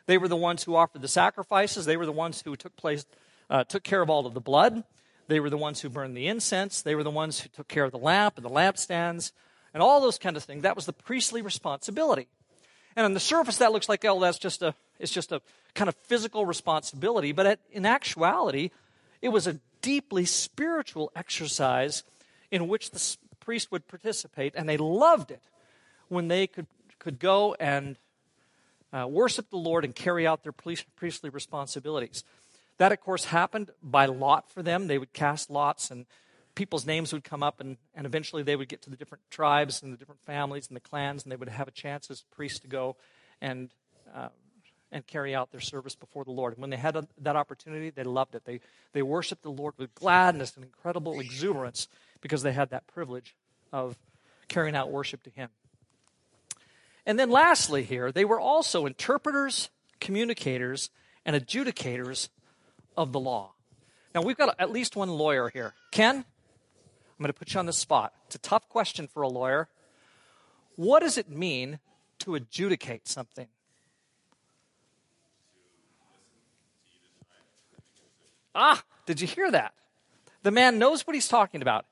They 0.06 0.18
were 0.18 0.28
the 0.28 0.36
ones 0.36 0.64
who 0.64 0.76
offered 0.76 1.02
the 1.02 1.08
sacrifices. 1.08 1.86
They 1.86 1.98
were 1.98 2.06
the 2.06 2.12
ones 2.12 2.42
who 2.44 2.56
took 2.56 2.76
place, 2.76 3.06
uh, 3.50 3.64
took 3.64 3.84
care 3.84 4.02
of 4.02 4.10
all 4.10 4.26
of 4.26 4.34
the 4.34 4.42
blood. 4.42 4.84
They 5.28 5.40
were 5.40 5.50
the 5.50 5.58
ones 5.58 5.82
who 5.82 5.90
burned 5.90 6.16
the 6.16 6.28
incense. 6.28 6.82
They 6.82 6.96
were 6.96 7.04
the 7.04 7.10
ones 7.10 7.40
who 7.40 7.50
took 7.50 7.68
care 7.68 7.86
of 7.86 7.92
the 7.92 7.98
lamp 7.98 8.38
and 8.38 8.46
the 8.46 8.50
lampstands 8.50 9.32
and 9.74 9.82
all 9.82 10.02
those 10.02 10.18
kind 10.18 10.36
of 10.36 10.44
things. 10.44 10.64
That 10.64 10.76
was 10.76 10.86
the 10.86 10.94
priestly 10.94 11.42
responsibility. 11.42 12.28
And 12.96 13.06
on 13.06 13.14
the 13.14 13.20
surface, 13.20 13.58
that 13.58 13.72
looks 13.72 13.88
like, 13.88 14.04
oh, 14.06 14.20
that's 14.20 14.40
just 14.40 14.62
a, 14.62 14.76
it's 15.00 15.12
just 15.12 15.32
a 15.32 15.42
kind 15.74 15.88
of 15.88 15.96
physical 15.96 16.46
responsibility. 16.46 17.32
But 17.32 17.46
at, 17.46 17.60
in 17.72 17.86
actuality, 17.86 18.72
it 19.22 19.30
was 19.30 19.48
a 19.48 19.60
deeply 19.82 20.26
spiritual 20.26 21.12
exercise 21.16 22.04
in 22.52 22.68
which 22.68 22.92
the 22.92 23.18
priest 23.40 23.72
would 23.72 23.88
participate, 23.88 24.54
and 24.56 24.68
they 24.68 24.78
loved 24.78 25.32
it 25.32 25.42
when 26.10 26.28
they 26.28 26.48
could, 26.48 26.68
could 27.00 27.20
go 27.20 27.56
and 27.60 27.98
uh, 28.94 29.08
worship 29.08 29.50
the 29.50 29.58
Lord 29.58 29.86
and 29.86 29.96
carry 29.96 30.28
out 30.28 30.44
their 30.44 30.52
priestly 30.52 31.30
responsibilities. 31.30 32.24
That, 32.78 32.92
of 32.92 33.00
course, 33.00 33.26
happened 33.26 33.72
by 33.82 34.06
lot 34.06 34.52
for 34.52 34.62
them. 34.62 34.88
They 34.88 34.98
would 34.98 35.14
cast 35.14 35.50
lots, 35.50 35.92
and 35.92 36.06
people's 36.56 36.86
names 36.86 37.14
would 37.14 37.24
come 37.24 37.44
up, 37.44 37.60
and, 37.60 37.78
and 37.96 38.06
eventually 38.06 38.44
they 38.44 38.56
would 38.56 38.70
get 38.70 38.82
to 38.84 38.90
the 38.90 38.96
different 38.96 39.24
tribes 39.30 39.82
and 39.82 39.94
the 39.94 39.98
different 39.98 40.22
families 40.22 40.68
and 40.68 40.76
the 40.76 40.82
clans, 40.82 41.24
and 41.24 41.32
they 41.32 41.36
would 41.36 41.50
have 41.50 41.68
a 41.68 41.72
chance 41.72 42.10
as 42.12 42.24
priests 42.36 42.60
to 42.60 42.68
go 42.68 42.96
and 43.42 43.70
uh, 44.14 44.30
and 44.94 45.08
carry 45.08 45.34
out 45.34 45.52
their 45.52 45.62
service 45.62 45.96
before 45.96 46.26
the 46.26 46.32
Lord. 46.32 46.54
And 46.54 46.62
when 46.62 46.70
they 46.70 46.78
had 46.78 46.98
a, 46.98 47.08
that 47.20 47.38
opportunity, 47.38 47.92
they 47.92 48.04
loved 48.04 48.36
it. 48.36 48.44
They 48.46 48.60
they 48.94 49.02
worshiped 49.02 49.44
the 49.44 49.52
Lord 49.52 49.74
with 49.78 49.94
gladness 49.96 50.56
and 50.56 50.66
incredible 50.66 51.20
exuberance 51.20 51.88
because 52.20 52.44
they 52.44 52.52
had 52.52 52.70
that 52.72 52.88
privilege 52.88 53.36
of 53.72 53.98
carrying 54.48 54.76
out 54.76 54.92
worship 54.92 55.24
to 55.24 55.30
Him. 55.30 55.50
And 57.06 57.18
then, 57.18 57.30
lastly, 57.32 57.84
here 57.84 58.12
they 58.12 58.26
were 58.26 58.40
also 58.40 58.86
interpreters, 58.86 59.70
communicators, 60.00 60.90
and 61.26 61.36
adjudicators 61.36 62.30
of 62.98 63.12
the 63.12 63.20
law. 63.20 63.54
Now 64.14 64.22
we've 64.22 64.38
got 64.38 64.56
at 64.60 64.72
least 64.72 64.96
one 64.96 65.10
lawyer 65.10 65.50
here. 65.50 65.74
Ken, 65.92 66.26
I'm 67.22 67.26
going 67.26 67.34
to 67.34 67.38
put 67.38 67.54
you 67.54 67.60
on 67.60 67.68
the 67.68 67.72
spot. 67.72 68.16
It's 68.26 68.34
a 68.34 68.40
tough 68.40 68.68
question 68.68 69.08
for 69.08 69.22
a 69.22 69.28
lawyer. 69.28 69.70
What 70.76 71.02
does 71.02 71.20
it 71.20 71.30
mean 71.30 71.78
to 72.18 72.34
adjudicate 72.34 73.08
something? 73.08 73.46
Ah, 78.56 78.82
did 79.06 79.22
you 79.22 79.28
hear 79.28 79.52
that? 79.52 79.76
The 80.42 80.50
man 80.50 80.80
knows 80.80 81.06
what 81.06 81.14
he's 81.14 81.28
talking 81.28 81.62
about. 81.62 81.86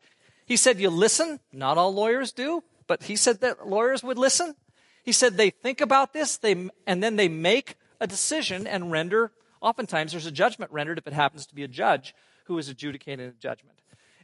He 0.47 0.57
said, 0.57 0.79
You 0.79 0.89
listen. 0.89 1.39
Not 1.53 1.77
all 1.77 1.93
lawyers 1.93 2.31
do, 2.31 2.63
but 2.87 3.03
he 3.03 3.15
said 3.15 3.39
that 3.41 3.67
lawyers 3.67 4.01
would 4.01 4.17
listen. 4.17 4.55
He 5.03 5.11
said 5.11 5.37
they 5.37 5.51
think 5.51 5.79
about 5.79 6.11
this 6.11 6.37
they, 6.37 6.69
and 6.87 7.03
then 7.03 7.17
they 7.17 7.27
make 7.27 7.75
a 7.99 8.07
decision 8.07 8.65
and 8.65 8.91
render. 8.91 9.31
Oftentimes, 9.61 10.13
there's 10.13 10.25
a 10.25 10.31
judgment 10.31 10.71
rendered 10.71 10.97
if 10.97 11.05
it 11.05 11.13
happens 11.13 11.45
to 11.45 11.53
be 11.53 11.63
a 11.63 11.67
judge 11.67 12.15
who 12.45 12.57
is 12.57 12.67
adjudicating 12.67 13.27
a 13.27 13.31
judgment. 13.33 13.78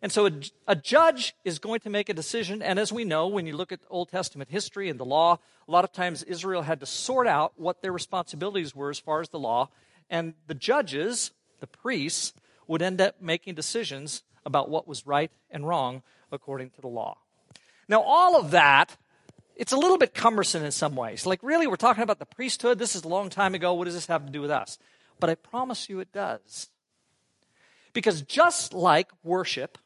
And 0.06 0.12
so 0.12 0.28
a, 0.28 0.32
a, 0.68 0.76
judge 0.76 1.34
is 1.44 1.58
going 1.58 1.80
to 1.80 1.90
make 1.90 2.10
a 2.10 2.14
decision. 2.14 2.62
And 2.62 2.78
as 2.78 2.94
we 2.94 3.06
know, 3.06 3.26
when 3.26 3.48
you 3.48 3.58
look 3.58 3.72
at 3.72 3.80
Old 3.90 4.10
Testament 4.10 4.52
history 4.52 4.88
and 4.88 5.00
the 5.00 5.04
law, 5.04 5.40
a 5.68 5.72
lot 5.72 5.84
of 5.84 5.92
times 5.92 6.22
Israel 6.22 6.62
had 6.62 6.82
to 6.82 6.86
sort 6.86 7.26
out 7.26 7.54
what 7.56 7.82
their 7.82 7.92
responsibilities 7.92 8.76
were 8.76 8.92
as 8.92 9.00
far 9.00 9.20
as 9.22 9.30
the 9.30 9.40
law. 9.40 9.70
And 10.08 10.36
the 10.46 10.54
judges, 10.54 11.32
the 11.60 11.66
priests, 11.66 12.36
would 12.68 12.84
end 12.84 13.02
up 13.02 13.20
making 13.20 13.56
decisions 13.56 14.22
about 14.46 14.70
what 14.70 14.88
was 14.88 15.08
right 15.08 15.32
and 15.50 15.68
wrong 15.68 16.04
according 16.32 16.70
to 16.70 16.82
the 16.82 16.88
law. 16.88 17.18
Now, 17.88 18.04
all 18.04 18.40
of 18.40 18.52
that, 18.52 18.98
it's 19.56 19.72
a 19.72 19.78
little 19.78 19.98
bit 19.98 20.14
cumbersome 20.14 20.64
in 20.64 20.72
some 20.72 20.96
ways. 20.96 21.26
Like, 21.26 21.40
really, 21.42 21.66
we're 21.66 21.78
talking 21.78 22.04
about 22.04 22.20
the 22.20 22.28
priesthood. 22.28 22.78
This 22.78 22.96
is 22.96 23.06
a 23.06 23.08
long 23.08 23.32
time 23.32 23.56
ago. 23.56 23.74
What 23.74 23.86
does 23.86 23.96
this 23.96 24.06
have 24.06 24.28
to 24.28 24.32
do 24.32 24.42
with 24.42 24.52
us? 24.52 24.78
But 25.20 25.32
I 25.32 25.34
promise 25.34 25.90
you 25.90 26.00
it 26.00 26.14
does. 26.14 26.70
Because 27.92 28.22
just 28.22 28.72
like 28.72 29.10
worship, 29.24 29.80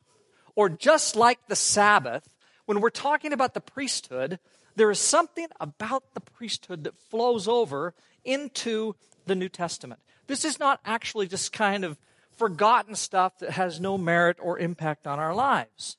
or 0.60 0.68
just 0.68 1.16
like 1.16 1.40
the 1.48 1.56
Sabbath, 1.56 2.36
when 2.66 2.82
we're 2.82 2.90
talking 2.90 3.32
about 3.32 3.54
the 3.54 3.62
priesthood, 3.62 4.40
there 4.76 4.92
is 4.92 5.00
something 5.00 5.48
about 5.58 6.14
the 6.14 6.20
priesthood 6.20 6.84
that 6.84 6.98
flows 6.98 7.48
over 7.48 7.94
into 8.26 8.94
the 9.26 9.36
New 9.36 9.48
Testament. 9.48 10.02
This 10.28 10.44
is 10.44 10.60
not 10.60 10.82
actually 10.84 11.28
just 11.28 11.54
kind 11.54 11.86
of 11.86 11.98
forgotten 12.36 12.96
stuff 12.96 13.40
that 13.40 13.52
has 13.52 13.80
no 13.80 13.98
merit 13.98 14.36
or 14.42 14.60
impact 14.60 15.08
on 15.08 15.18
our 15.18 15.34
lives. 15.34 15.96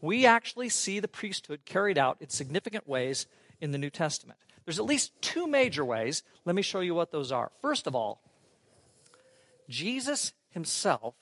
We 0.00 0.24
actually 0.24 0.68
see 0.68 1.00
the 1.00 1.08
priesthood 1.08 1.64
carried 1.64 1.98
out 1.98 2.18
in 2.20 2.28
significant 2.28 2.88
ways 2.88 3.26
in 3.60 3.72
the 3.72 3.78
New 3.78 3.90
Testament. 3.90 4.38
There's 4.64 4.78
at 4.78 4.84
least 4.84 5.10
two 5.20 5.48
major 5.48 5.84
ways. 5.84 6.22
Let 6.44 6.54
me 6.54 6.62
show 6.62 6.78
you 6.78 6.94
what 6.94 7.10
those 7.10 7.32
are. 7.32 7.50
First 7.60 7.88
of 7.88 7.96
all, 7.96 8.20
Jesus 9.68 10.32
himself 10.50 11.16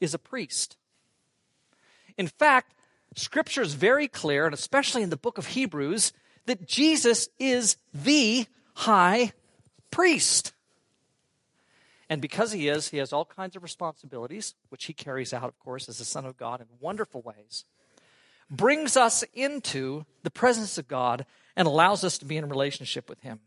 is 0.00 0.14
a 0.14 0.18
priest. 0.18 0.76
In 2.18 2.26
fact, 2.26 2.74
Scripture 3.14 3.62
is 3.62 3.74
very 3.74 4.08
clear, 4.08 4.44
and 4.44 4.52
especially 4.52 5.02
in 5.02 5.10
the 5.10 5.16
book 5.16 5.38
of 5.38 5.46
Hebrews, 5.46 6.12
that 6.46 6.66
Jesus 6.66 7.28
is 7.38 7.76
the 7.94 8.46
high 8.74 9.32
priest. 9.90 10.52
And 12.10 12.20
because 12.20 12.52
he 12.52 12.68
is, 12.68 12.88
he 12.88 12.98
has 12.98 13.12
all 13.12 13.24
kinds 13.24 13.54
of 13.56 13.62
responsibilities, 13.62 14.54
which 14.68 14.86
he 14.86 14.92
carries 14.92 15.32
out, 15.32 15.44
of 15.44 15.58
course, 15.58 15.88
as 15.88 15.98
the 15.98 16.04
Son 16.04 16.24
of 16.24 16.36
God 16.36 16.60
in 16.60 16.66
wonderful 16.80 17.22
ways, 17.22 17.64
brings 18.50 18.96
us 18.96 19.24
into 19.34 20.04
the 20.22 20.30
presence 20.30 20.78
of 20.78 20.88
God 20.88 21.26
and 21.54 21.66
allows 21.68 22.04
us 22.04 22.18
to 22.18 22.24
be 22.24 22.36
in 22.36 22.48
relationship 22.48 23.08
with 23.08 23.20
him. 23.20 23.40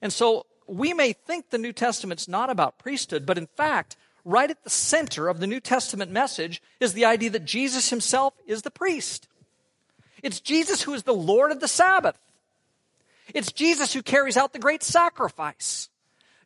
And 0.00 0.12
so 0.12 0.46
we 0.66 0.92
may 0.92 1.12
think 1.12 1.50
the 1.50 1.58
New 1.58 1.72
Testament's 1.72 2.28
not 2.28 2.50
about 2.50 2.78
priesthood, 2.78 3.26
but 3.26 3.38
in 3.38 3.46
fact, 3.46 3.96
right 4.28 4.50
at 4.50 4.62
the 4.62 4.70
center 4.70 5.28
of 5.28 5.40
the 5.40 5.46
New 5.46 5.58
Testament 5.58 6.10
message 6.10 6.60
is 6.80 6.92
the 6.92 7.06
idea 7.06 7.30
that 7.30 7.46
Jesus 7.46 7.88
himself 7.88 8.34
is 8.46 8.62
the 8.62 8.70
priest. 8.70 9.26
It's 10.22 10.38
Jesus 10.38 10.82
who 10.82 10.92
is 10.92 11.04
the 11.04 11.14
Lord 11.14 11.50
of 11.50 11.60
the 11.60 11.68
Sabbath. 11.68 12.18
It's 13.32 13.52
Jesus 13.52 13.94
who 13.94 14.02
carries 14.02 14.36
out 14.36 14.52
the 14.52 14.58
great 14.58 14.82
sacrifice. 14.82 15.88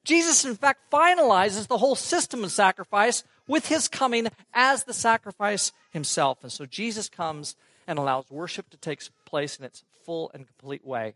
Jesus, 0.04 0.44
in 0.44 0.54
fact, 0.54 0.90
finalizes 0.92 1.66
the 1.66 1.78
whole 1.78 1.94
system 1.96 2.44
of 2.44 2.52
sacrifice 2.52 3.24
with 3.48 3.66
his 3.66 3.88
coming 3.88 4.28
as 4.54 4.84
the 4.84 4.94
sacrifice 4.94 5.72
himself. 5.90 6.42
And 6.42 6.52
so 6.52 6.66
Jesus 6.66 7.08
comes 7.08 7.56
and 7.86 7.98
allows 7.98 8.30
worship 8.30 8.70
to 8.70 8.76
take 8.76 9.02
place 9.24 9.58
in 9.58 9.64
its 9.64 9.82
full 10.04 10.30
and 10.34 10.46
complete 10.46 10.86
way. 10.86 11.14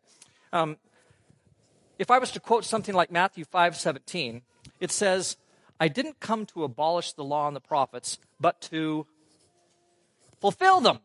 Um, 0.52 0.78
if 1.98 2.10
I 2.10 2.18
was 2.18 2.32
to 2.32 2.40
quote 2.40 2.64
something 2.64 2.94
like 2.94 3.10
Matthew 3.10 3.44
5 3.44 3.76
17, 3.76 4.42
it 4.80 4.90
says, 4.90 5.36
I 5.78 5.88
didn't 5.88 6.20
come 6.20 6.46
to 6.46 6.64
abolish 6.64 7.12
the 7.12 7.24
law 7.24 7.46
and 7.46 7.56
the 7.56 7.60
prophets, 7.60 8.18
but 8.40 8.60
to 8.62 9.06
fulfill 10.40 10.80
them. 10.80 11.00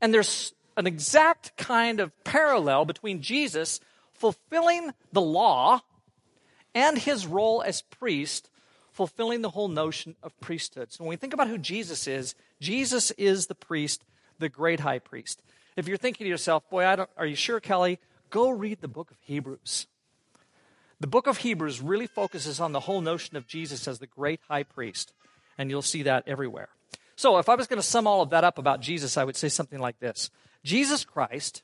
And 0.00 0.12
there's 0.12 0.52
an 0.76 0.86
exact 0.86 1.56
kind 1.56 2.00
of 2.00 2.12
parallel 2.24 2.84
between 2.84 3.20
Jesus 3.20 3.80
fulfilling 4.12 4.92
the 5.12 5.20
law 5.20 5.80
and 6.74 6.98
his 6.98 7.26
role 7.26 7.62
as 7.62 7.82
priest, 7.82 8.50
fulfilling 8.92 9.42
the 9.42 9.50
whole 9.50 9.68
notion 9.68 10.16
of 10.22 10.38
priesthood. 10.40 10.92
So 10.92 11.04
when 11.04 11.10
we 11.10 11.16
think 11.16 11.34
about 11.34 11.48
who 11.48 11.58
Jesus 11.58 12.06
is, 12.06 12.34
Jesus 12.60 13.10
is 13.12 13.46
the 13.46 13.54
priest, 13.54 14.04
the 14.38 14.48
great 14.48 14.80
high 14.80 14.98
priest. 14.98 15.42
If 15.76 15.86
you're 15.86 15.96
thinking 15.96 16.24
to 16.24 16.28
yourself, 16.28 16.68
boy, 16.70 16.84
I 16.84 16.96
don't, 16.96 17.10
are 17.16 17.26
you 17.26 17.36
sure, 17.36 17.60
Kelly? 17.60 17.98
Go 18.30 18.50
read 18.50 18.80
the 18.80 18.88
book 18.88 19.10
of 19.10 19.16
Hebrews. 19.20 19.86
The 21.00 21.06
book 21.06 21.28
of 21.28 21.38
Hebrews 21.38 21.80
really 21.80 22.08
focuses 22.08 22.58
on 22.58 22.72
the 22.72 22.80
whole 22.80 23.00
notion 23.00 23.36
of 23.36 23.46
Jesus 23.46 23.86
as 23.86 24.00
the 24.00 24.06
great 24.06 24.40
high 24.48 24.64
priest, 24.64 25.12
and 25.56 25.70
you'll 25.70 25.82
see 25.82 26.02
that 26.02 26.24
everywhere. 26.26 26.70
So, 27.14 27.38
if 27.38 27.48
I 27.48 27.54
was 27.54 27.68
going 27.68 27.80
to 27.80 27.86
sum 27.86 28.06
all 28.06 28.20
of 28.20 28.30
that 28.30 28.44
up 28.44 28.58
about 28.58 28.80
Jesus, 28.80 29.16
I 29.16 29.24
would 29.24 29.36
say 29.36 29.48
something 29.48 29.78
like 29.78 30.00
this 30.00 30.30
Jesus 30.64 31.04
Christ 31.04 31.62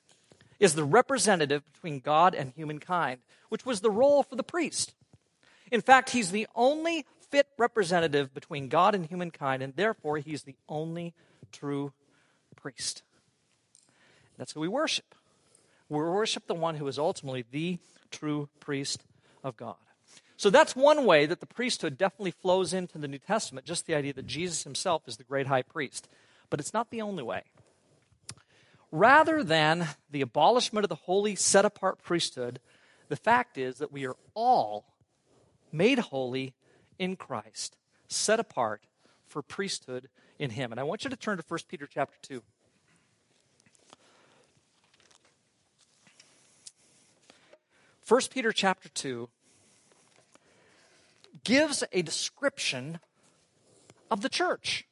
is 0.61 0.75
the 0.75 0.85
representative 0.85 1.65
between 1.73 1.99
God 1.99 2.35
and 2.35 2.53
humankind, 2.55 3.21
which 3.49 3.67
was 3.67 3.81
the 3.81 3.91
role 3.91 4.23
for 4.23 4.37
the 4.37 4.45
priest. 4.45 4.95
In 5.73 5.81
fact, 5.81 6.11
he's 6.11 6.31
the 6.31 6.47
only 6.55 7.05
fit 7.31 7.49
representative 7.59 8.33
between 8.33 8.69
God 8.69 8.95
and 8.95 9.07
humankind, 9.07 9.63
and 9.63 9.75
therefore 9.75 10.19
he's 10.19 10.45
the 10.45 10.55
only 10.69 11.13
true 11.51 11.93
priest. 12.55 13.03
That's 14.39 14.53
who 14.53 14.61
we 14.61 14.69
worship. 14.69 15.15
We 15.89 15.99
worship 15.99 16.47
the 16.47 16.55
one 16.55 16.77
who 16.77 16.87
is 16.87 16.99
ultimately 16.99 17.45
the 17.51 17.79
true 18.11 18.49
priest 18.61 19.03
of 19.45 19.57
God. 19.57 19.77
So 20.37 20.51
that's 20.51 20.75
one 20.75 21.05
way 21.07 21.27
that 21.27 21.39
the 21.39 21.47
priesthood 21.47 21.97
definitely 21.97 22.33
flows 22.33 22.75
into 22.75 22.99
the 22.99 23.07
New 23.07 23.19
Testament, 23.19 23.65
just 23.67 23.87
the 23.87 23.95
idea 23.95 24.13
that 24.15 24.27
Jesus 24.27 24.65
himself 24.65 25.07
is 25.07 25.17
the 25.17 25.23
great 25.23 25.47
high 25.47 25.63
priest. 25.63 26.09
But 26.51 26.59
it's 26.59 26.75
not 26.75 26.91
the 26.91 27.01
only 27.01 27.23
way. 27.23 27.45
rather 28.95 29.43
than 29.43 29.89
the 30.09 30.21
abolishment 30.21 30.85
of 30.85 30.89
the 30.89 30.95
holy, 30.95 31.35
set 31.35 31.65
apart 31.65 32.01
priesthood, 32.03 32.61
the 33.09 33.17
fact 33.17 33.59
is 33.59 33.79
that 33.79 33.91
we 33.91 34.07
are 34.07 34.17
all 34.35 34.87
made 35.73 35.99
holy 35.99 36.55
in 36.97 37.17
Christ, 37.17 37.77
set 38.07 38.39
apart 38.39 38.83
for 39.27 39.43
priesthood 39.43 40.09
in 40.39 40.51
Him. 40.51 40.71
And 40.71 40.79
I 40.79 40.85
want 40.85 41.03
you 41.03 41.11
to 41.11 41.17
turn 41.17 41.39
to 41.39 41.45
1 41.47 41.61
Peter 41.69 41.89
chapter 41.93 42.17
2. 42.23 42.43
1 48.07 48.21
Peter 48.31 48.53
chapter 48.53 48.89
2 48.91 49.29
gives 51.43 51.83
a 51.93 52.03
description 52.03 53.01
of 54.11 54.21
the 54.21 54.29
church. 54.29 54.87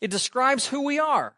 It 0.00 0.10
describes 0.10 0.68
who 0.68 0.82
we 0.82 0.98
are. 0.98 1.34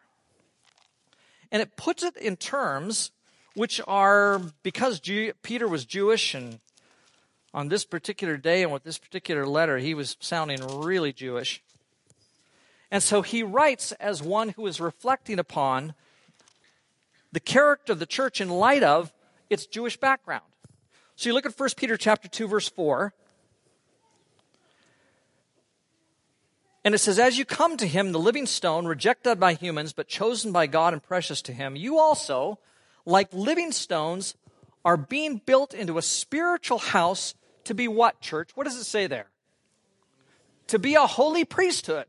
And 1.51 1.61
it 1.61 1.77
puts 1.77 2.03
it 2.03 2.16
in 2.16 2.37
terms 2.37 3.11
which 3.55 3.81
are, 3.87 4.40
because 4.62 5.01
Peter 5.42 5.68
was 5.68 5.85
Jewish 5.85 6.35
and 6.35 6.61
on 7.53 7.68
this 7.68 7.85
particular 7.85 8.37
day 8.37 8.62
and 8.62 8.73
with 8.73 8.85
this 8.85 8.99
particular 8.99 9.47
letter, 9.47 9.79
he 9.79 9.95
was 9.95 10.16
sounding 10.21 10.61
really 10.81 11.12
Jewish. 11.12 11.62
And 12.90 13.03
so 13.03 13.23
he 13.23 13.42
writes 13.42 13.92
as 13.92 14.23
one 14.23 14.51
who 14.51 14.66
is 14.66 14.81
reflecting 14.81 15.38
upon 15.38 15.95
the 17.33 17.40
character 17.40 17.92
of 17.92 17.99
the 17.99 18.07
church 18.07 18.40
in 18.40 18.49
light 18.49 18.83
of 18.83 19.12
its 19.53 19.67
Jewish 19.67 19.97
background. 19.97 20.45
So 21.17 21.29
you 21.29 21.35
look 21.35 21.47
at 21.47 21.59
1 21.59 21.69
Peter 21.77 21.97
chapter 21.97 22.29
2 22.29 22.49
verse 22.49 22.69
4. 22.69 23.12
And 26.85 26.95
it 26.95 26.99
says, 26.99 27.19
As 27.19 27.38
you 27.38 27.45
come 27.45 27.77
to 27.77 27.87
him, 27.87 28.12
the 28.12 28.19
living 28.19 28.47
stone, 28.47 28.87
rejected 28.87 29.38
by 29.38 29.55
humans, 29.55 29.93
but 29.93 30.09
chosen 30.09 30.51
by 30.51 30.67
God 30.67 30.93
and 30.93 31.03
precious 31.03 31.41
to 31.43 31.53
him, 31.53 31.77
you 31.77 31.99
also, 31.99 32.59
like 33.07 33.33
living 33.33 33.71
stones, 33.71 34.35
are 34.85 34.97
being 34.97 35.41
built 35.45 35.75
into 35.75 35.97
a 35.97 36.03
spiritual 36.03 36.79
house 36.79 37.35
to 37.65 37.75
be 37.75 37.87
what, 37.87 38.21
church? 38.21 38.51
What 38.57 38.65
does 38.65 38.77
it 38.77 38.85
say 38.85 39.07
there? 39.07 39.27
To 40.69 40.79
be 40.79 40.95
a 40.95 41.07
holy 41.07 41.45
priesthood. 41.45 42.07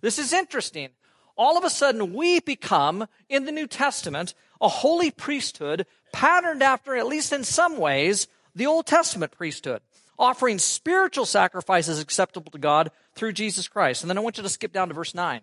This 0.00 0.18
is 0.18 0.32
interesting. 0.32 0.90
All 1.36 1.58
of 1.58 1.64
a 1.64 1.70
sudden, 1.70 2.14
we 2.14 2.40
become, 2.40 3.08
in 3.28 3.44
the 3.44 3.52
New 3.52 3.66
Testament, 3.66 4.34
a 4.60 4.68
holy 4.68 5.10
priesthood 5.10 5.86
patterned 6.12 6.62
after, 6.62 6.96
at 6.96 7.06
least 7.06 7.32
in 7.32 7.44
some 7.44 7.76
ways, 7.76 8.26
the 8.54 8.66
Old 8.66 8.86
Testament 8.86 9.32
priesthood, 9.32 9.80
offering 10.18 10.58
spiritual 10.58 11.26
sacrifices 11.26 12.00
acceptable 12.00 12.50
to 12.52 12.58
God 12.58 12.90
through 13.14 13.32
Jesus 13.32 13.68
Christ. 13.68 14.02
And 14.02 14.10
then 14.10 14.18
I 14.18 14.22
want 14.22 14.36
you 14.36 14.42
to 14.42 14.48
skip 14.48 14.72
down 14.72 14.88
to 14.88 14.94
verse 14.94 15.14
9. 15.14 15.40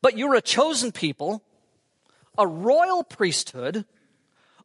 But 0.00 0.18
you're 0.18 0.34
a 0.34 0.40
chosen 0.40 0.92
people, 0.92 1.42
a 2.36 2.46
royal 2.46 3.04
priesthood, 3.04 3.84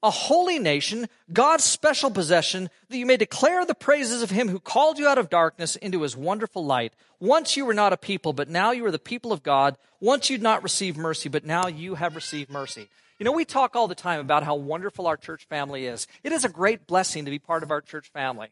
a 0.03 0.09
holy 0.09 0.59
nation, 0.59 1.07
God's 1.31 1.63
special 1.63 2.11
possession, 2.11 2.69
that 2.89 2.97
you 2.97 3.05
may 3.05 3.17
declare 3.17 3.65
the 3.65 3.75
praises 3.75 4.21
of 4.21 4.29
him 4.29 4.49
who 4.49 4.59
called 4.59 4.99
you 4.99 5.07
out 5.07 5.17
of 5.17 5.29
darkness 5.29 5.75
into 5.75 6.01
his 6.01 6.15
wonderful 6.15 6.65
light. 6.65 6.93
Once 7.19 7.57
you 7.57 7.65
were 7.65 7.73
not 7.73 7.93
a 7.93 7.97
people, 7.97 8.33
but 8.33 8.49
now 8.49 8.71
you 8.71 8.85
are 8.85 8.91
the 8.91 8.99
people 8.99 9.31
of 9.33 9.43
God. 9.43 9.77
Once 9.99 10.29
you'd 10.29 10.41
not 10.41 10.63
received 10.63 10.97
mercy, 10.97 11.29
but 11.29 11.45
now 11.45 11.67
you 11.67 11.95
have 11.95 12.15
received 12.15 12.49
mercy. 12.49 12.87
You 13.19 13.23
know, 13.23 13.31
we 13.31 13.45
talk 13.45 13.75
all 13.75 13.87
the 13.87 13.95
time 13.95 14.19
about 14.19 14.43
how 14.43 14.55
wonderful 14.55 15.07
our 15.07 15.17
church 15.17 15.45
family 15.47 15.87
is. 15.87 16.05
It 16.23 16.31
is 16.31 16.45
a 16.45 16.49
great 16.49 16.85
blessing 16.85 17.25
to 17.25 17.31
be 17.31 17.39
part 17.39 17.63
of 17.63 17.71
our 17.71 17.81
church 17.81 18.09
family. 18.09 18.49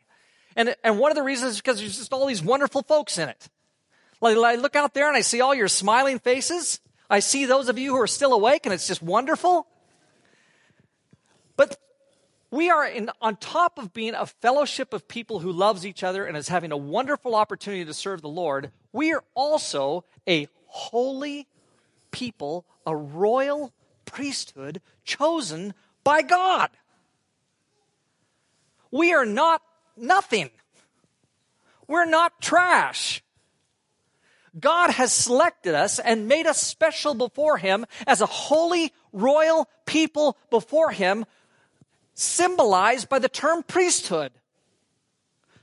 And, 0.56 0.76
and 0.84 0.98
one 0.98 1.12
of 1.12 1.16
the 1.16 1.24
reasons 1.24 1.52
is 1.52 1.58
because 1.58 1.80
there's 1.80 1.98
just 1.98 2.14
all 2.14 2.26
these 2.26 2.42
wonderful 2.42 2.82
folks 2.82 3.18
in 3.18 3.30
it. 3.30 3.50
Like, 4.22 4.38
I 4.38 4.56
look 4.56 4.76
out 4.76 4.94
there 4.94 5.08
and 5.08 5.16
I 5.16 5.22
see 5.22 5.42
all 5.42 5.54
your 5.54 5.68
smiling 5.68 6.18
faces. 6.18 6.80
I 7.10 7.20
see 7.20 7.46
those 7.46 7.70
of 7.70 7.78
you 7.78 7.92
who 7.92 8.02
are 8.02 8.08
still 8.08 8.34
awake, 8.34 8.66
and 8.66 8.74
it's 8.74 8.88
just 8.88 9.04
wonderful. 9.04 9.68
But 11.58 11.78
we 12.52 12.70
are 12.70 12.86
in, 12.86 13.10
on 13.22 13.38
top 13.38 13.78
of 13.78 13.94
being 13.94 14.14
a 14.14 14.26
fellowship 14.26 14.94
of 14.94 15.08
people 15.08 15.40
who 15.40 15.52
loves 15.52 15.86
each 15.86 16.04
other 16.04 16.26
and 16.26 16.38
is 16.38 16.48
having 16.48 16.72
a 16.72 16.78
wonderful 16.78 17.36
opportunity 17.36 17.86
to 17.86 17.94
serve 17.94 18.22
the 18.22 18.30
Lord. 18.30 18.72
We 18.94 19.14
are 19.14 19.24
also 19.34 20.06
a 20.28 20.48
holy 20.68 21.48
people, 22.12 22.66
a 22.86 22.96
royal 22.96 23.74
priesthood 24.06 24.82
chosen 25.04 25.74
by 26.04 26.22
God. 26.22 26.70
We 28.92 29.14
are 29.14 29.26
not 29.26 29.62
nothing. 29.98 30.50
We're 31.88 32.06
not 32.06 32.42
trash. 32.42 33.22
God 34.58 34.92
has 34.92 35.12
selected 35.12 35.76
us 35.76 36.00
and 36.00 36.28
made 36.28 36.48
us 36.48 36.62
special 36.62 37.14
before 37.14 37.58
Him 37.58 37.86
as 38.08 38.22
a 38.22 38.26
holy, 38.26 38.94
royal 39.12 39.68
people 39.86 40.38
before 40.50 40.92
Him, 40.92 41.26
symbolized 42.16 43.08
by 43.10 43.20
the 43.20 43.30
term 43.30 43.62
priesthood. 43.62 44.32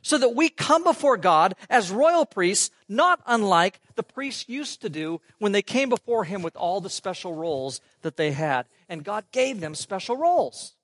So 0.04 0.18
that 0.18 0.34
we 0.34 0.48
come 0.48 0.82
before 0.82 1.16
God 1.16 1.54
as 1.70 1.92
royal 1.92 2.26
priests, 2.26 2.70
not 2.88 3.20
unlike 3.24 3.80
the 3.94 4.02
priests 4.02 4.48
used 4.48 4.82
to 4.82 4.88
do 4.88 5.20
when 5.38 5.52
they 5.52 5.62
came 5.62 5.88
before 5.88 6.24
Him 6.24 6.42
with 6.42 6.56
all 6.56 6.80
the 6.80 6.90
special 6.90 7.34
roles 7.34 7.80
that 8.02 8.16
they 8.16 8.32
had. 8.32 8.66
And 8.88 9.04
God 9.04 9.24
gave 9.30 9.60
them 9.60 9.76
special 9.76 10.16
roles. 10.16 10.74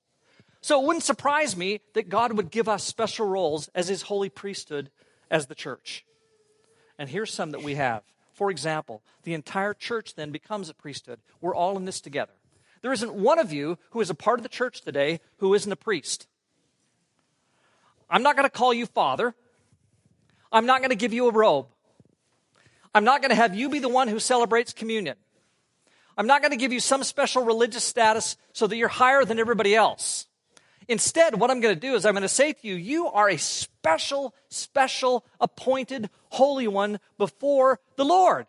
So 0.61 0.81
it 0.81 0.87
wouldn't 0.87 1.03
surprise 1.03 1.57
me 1.57 1.81
that 1.95 2.09
God 2.09 2.33
would 2.35 2.53
give 2.53 2.69
us 2.69 2.85
special 2.85 3.27
roles 3.27 3.69
as 3.75 3.89
His 3.89 4.03
holy 4.03 4.29
priesthood 4.29 4.89
as 5.31 5.47
the 5.47 5.55
church. 5.57 6.05
And 6.97 7.09
here's 7.09 7.33
some 7.33 7.51
that 7.51 7.63
we 7.65 7.75
have. 7.75 8.03
For 8.35 8.53
example, 8.53 9.03
the 9.25 9.35
entire 9.35 9.75
church 9.75 10.15
then 10.15 10.31
becomes 10.31 10.69
a 10.69 10.75
priesthood. 10.75 11.19
We're 11.41 11.57
all 11.57 11.77
in 11.77 11.87
this 11.87 12.01
together. 12.01 12.35
There 12.83 12.93
isn't 12.93 13.15
one 13.15 13.39
of 13.39 13.53
you 13.53 13.79
who 13.91 14.01
is 14.01 14.11
a 14.11 14.15
part 14.15 14.39
of 14.39 14.43
the 14.43 14.49
church 14.49 14.83
today 14.83 15.21
who 15.39 15.55
isn't 15.55 15.71
a 15.71 15.77
priest. 15.77 16.27
I'm 18.11 18.23
not 18.23 18.37
going 18.37 18.47
to 18.47 18.51
call 18.51 18.73
you 18.73 18.87
father. 18.87 19.35
I'm 20.51 20.67
not 20.67 20.81
going 20.81 20.91
to 20.91 20.97
give 20.97 21.13
you 21.13 21.29
a 21.29 21.33
robe. 21.33 21.67
I'm 22.95 23.05
not 23.05 23.21
going 23.21 23.31
to 23.31 23.37
have 23.37 23.55
you 23.55 23.69
be 23.69 23.81
the 23.81 23.89
one 23.89 24.09
who 24.09 24.19
celebrates 24.19 24.73
communion. 24.73 25.17
I'm 26.17 26.27
not 26.27 26.41
going 26.41 26.53
to 26.53 26.57
give 26.57 26.73
you 26.73 26.81
some 26.81 27.05
special 27.05 27.45
religious 27.45 27.85
status 27.85 28.37
so 28.53 28.67
that 28.67 28.77
you're 28.77 28.89
higher 28.89 29.25
than 29.25 29.39
everybody 29.39 29.75
else. 29.75 30.27
Instead, 30.89 31.39
what 31.39 31.51
I'm 31.51 31.61
going 31.61 31.75
to 31.75 31.81
do 31.81 31.95
is 31.95 32.07
I'm 32.07 32.15
going 32.15 32.23
to 32.23 32.29
say 32.29 32.55
to 32.55 32.67
you, 32.67 32.75
you 32.75 33.09
are 33.09 33.29
a 33.29 33.37
special, 33.37 34.35
special, 34.49 35.25
appointed, 35.39 36.09
holy 36.31 36.67
one 36.67 36.99
before 37.19 37.79
the 37.97 38.07
Lord. 38.07 38.47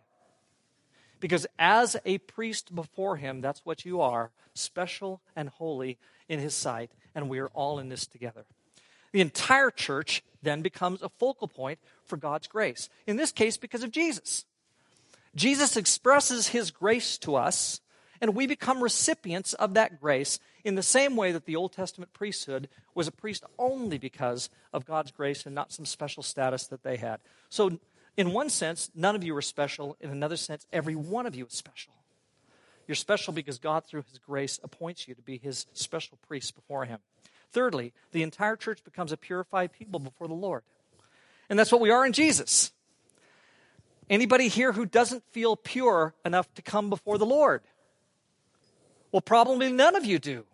Because 1.19 1.45
as 1.57 1.97
a 2.05 2.17
priest 2.19 2.73
before 2.73 3.17
him, 3.17 3.41
that's 3.41 3.65
what 3.65 3.85
you 3.85 4.01
are 4.01 4.31
special 4.53 5.21
and 5.35 5.49
holy 5.49 5.97
in 6.27 6.39
his 6.39 6.53
sight, 6.53 6.91
and 7.15 7.29
we 7.29 7.39
are 7.39 7.49
all 7.49 7.79
in 7.79 7.89
this 7.89 8.05
together. 8.05 8.45
The 9.11 9.21
entire 9.21 9.71
church 9.71 10.23
then 10.41 10.61
becomes 10.61 11.01
a 11.01 11.09
focal 11.09 11.47
point 11.47 11.79
for 12.05 12.17
God's 12.17 12.47
grace. 12.47 12.89
In 13.07 13.17
this 13.17 13.31
case, 13.31 13.57
because 13.57 13.83
of 13.83 13.91
Jesus. 13.91 14.45
Jesus 15.35 15.77
expresses 15.77 16.49
his 16.49 16.71
grace 16.71 17.17
to 17.19 17.35
us, 17.35 17.81
and 18.21 18.35
we 18.35 18.47
become 18.47 18.81
recipients 18.81 19.53
of 19.53 19.73
that 19.73 19.99
grace 19.99 20.39
in 20.63 20.75
the 20.75 20.83
same 20.83 21.15
way 21.15 21.31
that 21.31 21.45
the 21.45 21.55
Old 21.55 21.71
Testament 21.71 22.13
priesthood 22.13 22.67
was 22.93 23.07
a 23.07 23.11
priest 23.11 23.43
only 23.57 23.97
because 23.97 24.49
of 24.73 24.85
God's 24.85 25.11
grace 25.11 25.45
and 25.45 25.55
not 25.55 25.71
some 25.71 25.85
special 25.85 26.23
status 26.23 26.67
that 26.67 26.83
they 26.83 26.97
had. 26.97 27.19
So, 27.49 27.79
in 28.17 28.33
one 28.33 28.49
sense, 28.49 28.89
none 28.95 29.15
of 29.15 29.23
you 29.23 29.35
are 29.35 29.41
special. 29.41 29.97
In 30.01 30.09
another 30.09 30.37
sense, 30.37 30.67
every 30.71 30.95
one 30.95 31.25
of 31.25 31.35
you 31.35 31.45
is 31.45 31.53
special. 31.53 31.93
You're 32.87 32.95
special 32.95 33.33
because 33.33 33.59
God, 33.59 33.85
through 33.85 34.03
His 34.09 34.19
grace, 34.19 34.59
appoints 34.63 35.07
you 35.07 35.15
to 35.15 35.21
be 35.21 35.37
His 35.37 35.67
special 35.73 36.17
priest 36.27 36.55
before 36.55 36.85
Him. 36.85 36.99
Thirdly, 37.51 37.93
the 38.11 38.23
entire 38.23 38.55
church 38.55 38.83
becomes 38.83 39.11
a 39.11 39.17
purified 39.17 39.71
people 39.71 39.99
before 39.99 40.27
the 40.27 40.33
Lord. 40.33 40.63
And 41.49 41.57
that's 41.57 41.71
what 41.71 41.81
we 41.81 41.91
are 41.91 42.05
in 42.05 42.13
Jesus. 42.13 42.71
Anybody 44.09 44.47
here 44.47 44.71
who 44.71 44.85
doesn't 44.85 45.23
feel 45.31 45.55
pure 45.55 46.15
enough 46.25 46.51
to 46.55 46.61
come 46.61 46.89
before 46.89 47.17
the 47.17 47.25
Lord? 47.25 47.61
Well, 49.11 49.21
probably 49.21 49.71
none 49.71 49.95
of 49.95 50.05
you 50.05 50.19
do. 50.19 50.45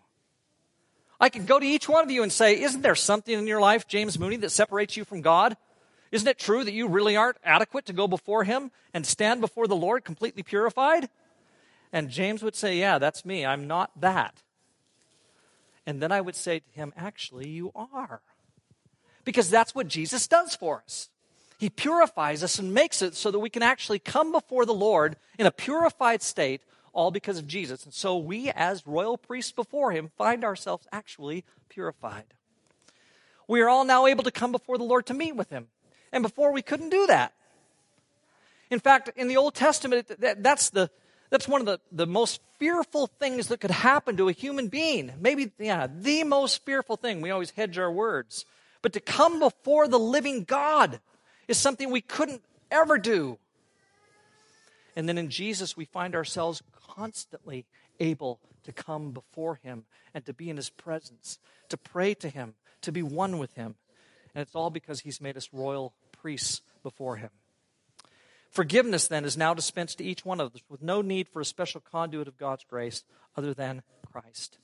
I 1.19 1.29
could 1.29 1.47
go 1.47 1.59
to 1.59 1.65
each 1.65 1.87
one 1.87 2.03
of 2.03 2.11
you 2.11 2.23
and 2.23 2.31
say, 2.31 2.61
Isn't 2.61 2.81
there 2.81 2.95
something 2.95 3.33
in 3.33 3.47
your 3.47 3.61
life, 3.61 3.87
James 3.87 4.19
Mooney, 4.19 4.37
that 4.37 4.51
separates 4.51 4.97
you 4.97 5.05
from 5.05 5.21
God? 5.21 5.55
Isn't 6.15 6.29
it 6.29 6.39
true 6.39 6.63
that 6.63 6.71
you 6.71 6.87
really 6.87 7.17
aren't 7.17 7.35
adequate 7.43 7.85
to 7.87 7.93
go 7.93 8.07
before 8.07 8.45
Him 8.45 8.71
and 8.93 9.05
stand 9.05 9.41
before 9.41 9.67
the 9.67 9.75
Lord 9.75 10.05
completely 10.05 10.43
purified? 10.43 11.09
And 11.91 12.09
James 12.09 12.41
would 12.41 12.55
say, 12.55 12.77
Yeah, 12.77 12.99
that's 12.99 13.25
me. 13.25 13.45
I'm 13.45 13.67
not 13.67 13.91
that. 13.99 14.41
And 15.85 16.01
then 16.01 16.13
I 16.13 16.21
would 16.21 16.37
say 16.37 16.59
to 16.59 16.71
him, 16.71 16.93
Actually, 16.95 17.49
you 17.49 17.73
are. 17.75 18.21
Because 19.25 19.49
that's 19.49 19.75
what 19.75 19.89
Jesus 19.89 20.25
does 20.25 20.55
for 20.55 20.83
us. 20.85 21.09
He 21.57 21.69
purifies 21.69 22.43
us 22.43 22.59
and 22.59 22.73
makes 22.73 23.01
it 23.01 23.13
so 23.13 23.29
that 23.29 23.39
we 23.39 23.49
can 23.49 23.61
actually 23.61 23.99
come 23.99 24.31
before 24.31 24.65
the 24.65 24.73
Lord 24.73 25.17
in 25.37 25.45
a 25.45 25.51
purified 25.51 26.21
state, 26.21 26.61
all 26.93 27.11
because 27.11 27.37
of 27.37 27.45
Jesus. 27.45 27.83
And 27.83 27.93
so 27.93 28.17
we, 28.17 28.49
as 28.51 28.87
royal 28.87 29.17
priests 29.17 29.51
before 29.51 29.91
Him, 29.91 30.11
find 30.17 30.45
ourselves 30.45 30.87
actually 30.93 31.43
purified. 31.67 32.33
We 33.49 33.59
are 33.59 33.67
all 33.67 33.83
now 33.83 34.05
able 34.05 34.23
to 34.23 34.31
come 34.31 34.53
before 34.53 34.77
the 34.77 34.85
Lord 34.85 35.05
to 35.07 35.13
meet 35.13 35.35
with 35.35 35.49
Him. 35.49 35.67
And 36.15 36.23
before 36.23 36.51
we 36.51 36.63
couldn't 36.63 36.89
do 36.89 37.05
that. 37.05 37.33
In 38.71 38.79
fact, 38.79 39.11
in 39.15 39.27
the 39.27 39.37
Old 39.37 39.53
Testament, 39.53 40.09
that's 40.19 40.71
the, 40.71 40.89
That's 41.29 41.47
one 41.47 41.61
of 41.61 41.67
the, 41.67 41.79
the 41.91 42.07
most 42.07 42.39
fearful 42.59 43.07
things 43.07 43.47
that 43.47 43.59
could 43.59 43.71
happen 43.71 44.15
to 44.17 44.29
a 44.29 44.31
human 44.31 44.69
being. 44.69 45.11
Maybe, 45.19 45.51
yeah, 45.59 45.87
the 45.87 46.23
most 46.23 46.63
fearful 46.65 46.95
thing. 46.95 47.21
We 47.21 47.31
always 47.31 47.51
hedge 47.51 47.77
our 47.77 47.91
words. 47.91 48.45
But 48.81 48.93
to 48.93 48.99
come 48.99 49.39
before 49.39 49.87
the 49.87 49.99
living 49.99 50.43
God 50.43 50.99
is 51.47 51.57
something 51.57 51.91
we 51.91 52.01
couldn't 52.01 52.41
ever 52.71 52.97
do. 52.97 53.37
And 54.95 55.09
then 55.09 55.17
in 55.17 55.29
Jesus, 55.29 55.75
we 55.75 55.85
find 55.85 56.15
ourselves 56.15 56.61
constantly 56.95 57.65
able 57.99 58.39
to 58.63 58.71
come 58.71 59.11
before 59.11 59.59
Him 59.63 59.83
and 60.13 60.25
to 60.25 60.33
be 60.33 60.49
in 60.49 60.55
His 60.55 60.69
presence, 60.69 61.39
to 61.69 61.77
pray 61.77 62.13
to 62.13 62.29
Him, 62.29 62.53
to 62.81 62.91
be 62.91 63.03
one 63.03 63.39
with 63.39 63.53
Him. 63.55 63.75
And 64.33 64.41
it's 64.41 64.55
all 64.55 64.69
because 64.69 65.01
He's 65.01 65.19
made 65.19 65.37
us 65.37 65.49
royal 65.51 65.93
priests 66.25 66.63
before 66.81 67.17
Him. 67.17 67.29
Forgiveness, 68.49 69.07
then, 69.07 69.25
is 69.25 69.37
now 69.37 69.53
dispensed 69.53 69.99
to 69.99 70.03
each 70.03 70.25
one 70.25 70.41
of 70.41 70.55
us 70.55 70.61
with 70.67 70.81
no 70.81 71.03
need 71.03 71.29
for 71.29 71.39
a 71.39 71.45
special 71.45 71.79
conduit 71.79 72.27
of 72.27 72.35
God's 72.35 72.63
grace 72.63 73.03
other 73.37 73.53
than 73.53 73.83
Christ. 74.11 74.57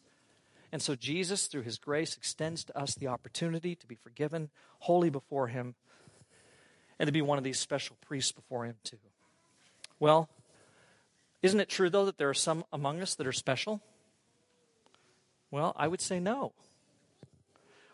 And 0.72 0.82
so 0.82 0.96
Jesus, 0.96 1.46
through 1.46 1.62
his 1.62 1.78
grace, 1.78 2.18
extends 2.18 2.64
to 2.64 2.76
us 2.76 2.96
the 2.96 3.06
opportunity 3.06 3.76
to 3.76 3.86
be 3.86 3.94
forgiven 3.94 4.50
wholly 4.80 5.12
before 5.12 5.50
him 5.50 5.76
and 6.98 7.06
to 7.06 7.14
be 7.14 7.22
one 7.22 7.38
of 7.38 7.44
these 7.44 7.60
special 7.60 7.96
priests 8.02 8.32
before 8.32 8.66
him, 8.66 8.78
too. 8.84 8.98
Well, 10.00 10.30
isn't 11.44 11.60
it 11.60 11.70
true, 11.70 11.92
though, 11.92 12.06
that 12.06 12.18
there 12.18 12.30
are 12.30 12.34
some 12.34 12.66
among 12.74 13.02
us 13.04 13.14
that 13.14 13.28
are 13.28 13.32
special? 13.32 13.84
Well, 15.52 15.76
I 15.78 15.88
would 15.88 16.02
say 16.02 16.20
no. 16.20 16.54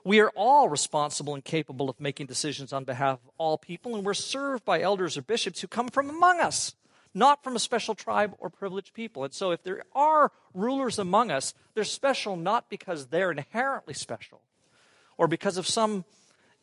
We 0.08 0.22
are 0.22 0.32
all 0.38 0.70
responsible 0.70 1.34
and 1.34 1.44
capable 1.44 1.90
of 1.90 2.00
making 2.00 2.28
decisions 2.28 2.72
on 2.72 2.86
behalf 2.86 3.20
of 3.26 3.32
all 3.38 3.58
people, 3.58 3.94
and 3.94 4.06
we're 4.06 4.14
served 4.14 4.64
by 4.64 4.80
elders 4.80 5.18
or 5.18 5.22
bishops 5.22 5.60
who 5.60 5.68
come 5.68 5.90
from 5.90 6.10
among 6.10 6.40
us, 6.40 6.76
not 7.14 7.44
from 7.44 7.58
a 7.58 7.60
special 7.60 7.94
tribe 7.94 8.34
or 8.40 8.50
privileged 8.50 8.94
people. 8.94 9.26
And 9.26 9.34
so, 9.34 9.52
if 9.52 9.64
there 9.64 9.84
are 9.94 10.32
rulers 10.54 10.98
among 10.98 11.30
us, 11.30 11.54
they're 11.74 11.84
special 11.84 12.38
not 12.38 12.70
because 12.70 13.08
they're 13.08 13.32
inherently 13.32 13.94
special 13.94 14.40
or 15.18 15.28
because 15.28 15.58
of 15.58 15.68
some 15.68 16.06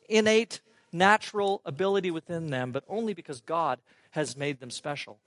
innate 0.09 0.61
natural 0.91 1.61
ability 1.67 2.11
within 2.11 2.49
them, 2.49 2.73
but 2.73 2.85
only 2.89 3.13
because 3.13 3.43
God 3.43 3.79
has 4.13 4.39
made 4.39 4.59
them 4.59 4.71
special, 4.71 5.19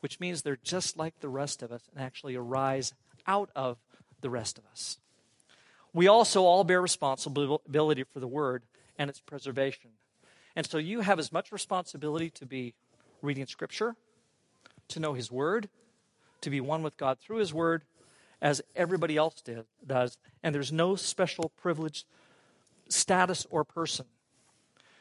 which 0.00 0.20
means 0.20 0.42
they're 0.42 0.58
just 0.62 0.98
like 0.98 1.18
the 1.20 1.30
rest 1.30 1.62
of 1.62 1.72
us 1.72 1.88
and 1.94 2.04
actually 2.04 2.36
arise 2.36 2.92
out 3.26 3.48
of 3.56 3.78
the 4.20 4.28
rest 4.28 4.58
of 4.58 4.64
us 4.70 4.98
we 5.94 6.08
also 6.08 6.42
all 6.42 6.64
bear 6.64 6.82
responsibility 6.82 8.04
for 8.12 8.20
the 8.20 8.26
word 8.26 8.64
and 8.98 9.08
its 9.08 9.20
preservation. 9.20 9.90
And 10.56 10.66
so 10.66 10.76
you 10.76 11.00
have 11.00 11.18
as 11.18 11.32
much 11.32 11.52
responsibility 11.52 12.30
to 12.30 12.44
be 12.46 12.74
reading 13.22 13.46
scripture, 13.46 13.96
to 14.88 15.00
know 15.00 15.14
his 15.14 15.30
word, 15.32 15.68
to 16.42 16.50
be 16.50 16.60
one 16.60 16.82
with 16.82 16.96
God 16.96 17.18
through 17.20 17.38
his 17.38 17.54
word, 17.54 17.84
as 18.42 18.60
everybody 18.76 19.16
else 19.16 19.40
did, 19.40 19.64
does. 19.86 20.18
And 20.42 20.54
there's 20.54 20.72
no 20.72 20.96
special 20.96 21.50
privileged 21.56 22.04
status 22.88 23.46
or 23.50 23.64
person, 23.64 24.06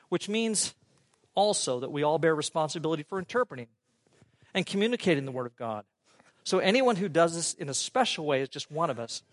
which 0.09 0.29
means 0.29 0.73
also 1.35 1.79
that 1.79 1.91
we 1.91 2.03
all 2.03 2.19
bear 2.19 2.35
responsibility 2.35 3.03
for 3.03 3.19
interpreting 3.19 3.67
and 4.53 4.65
communicating 4.65 5.25
the 5.25 5.31
word 5.31 5.47
of 5.47 5.55
God. 5.55 5.83
So 6.43 6.59
anyone 6.59 6.95
who 6.95 7.09
does 7.09 7.35
this 7.35 7.53
in 7.53 7.67
a 7.67 7.73
special 7.73 8.25
way 8.25 8.41
is 8.41 8.49
just 8.49 8.71
one 8.71 8.89
of 8.89 8.99
us 8.99 9.23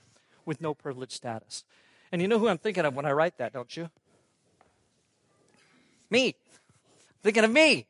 with 0.44 0.60
no 0.60 0.74
privileged 0.74 1.12
status. 1.12 1.64
And 2.12 2.20
you 2.20 2.28
know 2.28 2.38
who 2.38 2.48
I'm 2.48 2.58
thinking 2.58 2.84
of 2.84 2.94
when 2.94 3.06
I 3.06 3.12
write 3.12 3.38
that, 3.38 3.52
don't 3.52 3.76
you? 3.76 3.90
Me. 6.10 6.34
Thinking 7.22 7.44
of 7.44 7.50
me. 7.50 7.86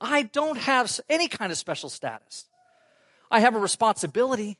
I 0.00 0.22
don't 0.22 0.58
have 0.58 1.00
any 1.08 1.28
kind 1.28 1.52
of 1.52 1.58
special 1.58 1.88
status. 1.88 2.46
I 3.30 3.40
have 3.40 3.54
a 3.54 3.58
responsibility, 3.58 4.58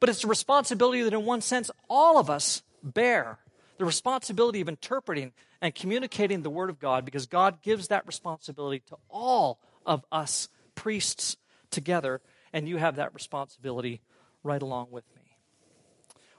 but 0.00 0.08
it's 0.08 0.24
a 0.24 0.26
responsibility 0.28 1.02
that, 1.02 1.12
in 1.12 1.24
one 1.24 1.42
sense, 1.42 1.70
all 1.88 2.18
of 2.18 2.30
us 2.30 2.62
bear 2.82 3.38
the 3.78 3.84
responsibility 3.84 4.60
of 4.60 4.68
interpreting 4.68 5.32
and 5.60 5.74
communicating 5.74 6.42
the 6.42 6.50
Word 6.50 6.70
of 6.70 6.78
God 6.78 7.04
because 7.04 7.26
God 7.26 7.60
gives 7.62 7.88
that 7.88 8.06
responsibility 8.06 8.82
to 8.88 8.96
all 9.10 9.58
of 9.84 10.04
us 10.10 10.48
priests 10.74 11.36
together, 11.70 12.20
and 12.52 12.68
you 12.68 12.78
have 12.78 12.96
that 12.96 13.12
responsibility 13.14 14.00
right 14.42 14.62
along 14.62 14.88
with 14.90 15.04
me. 15.14 15.23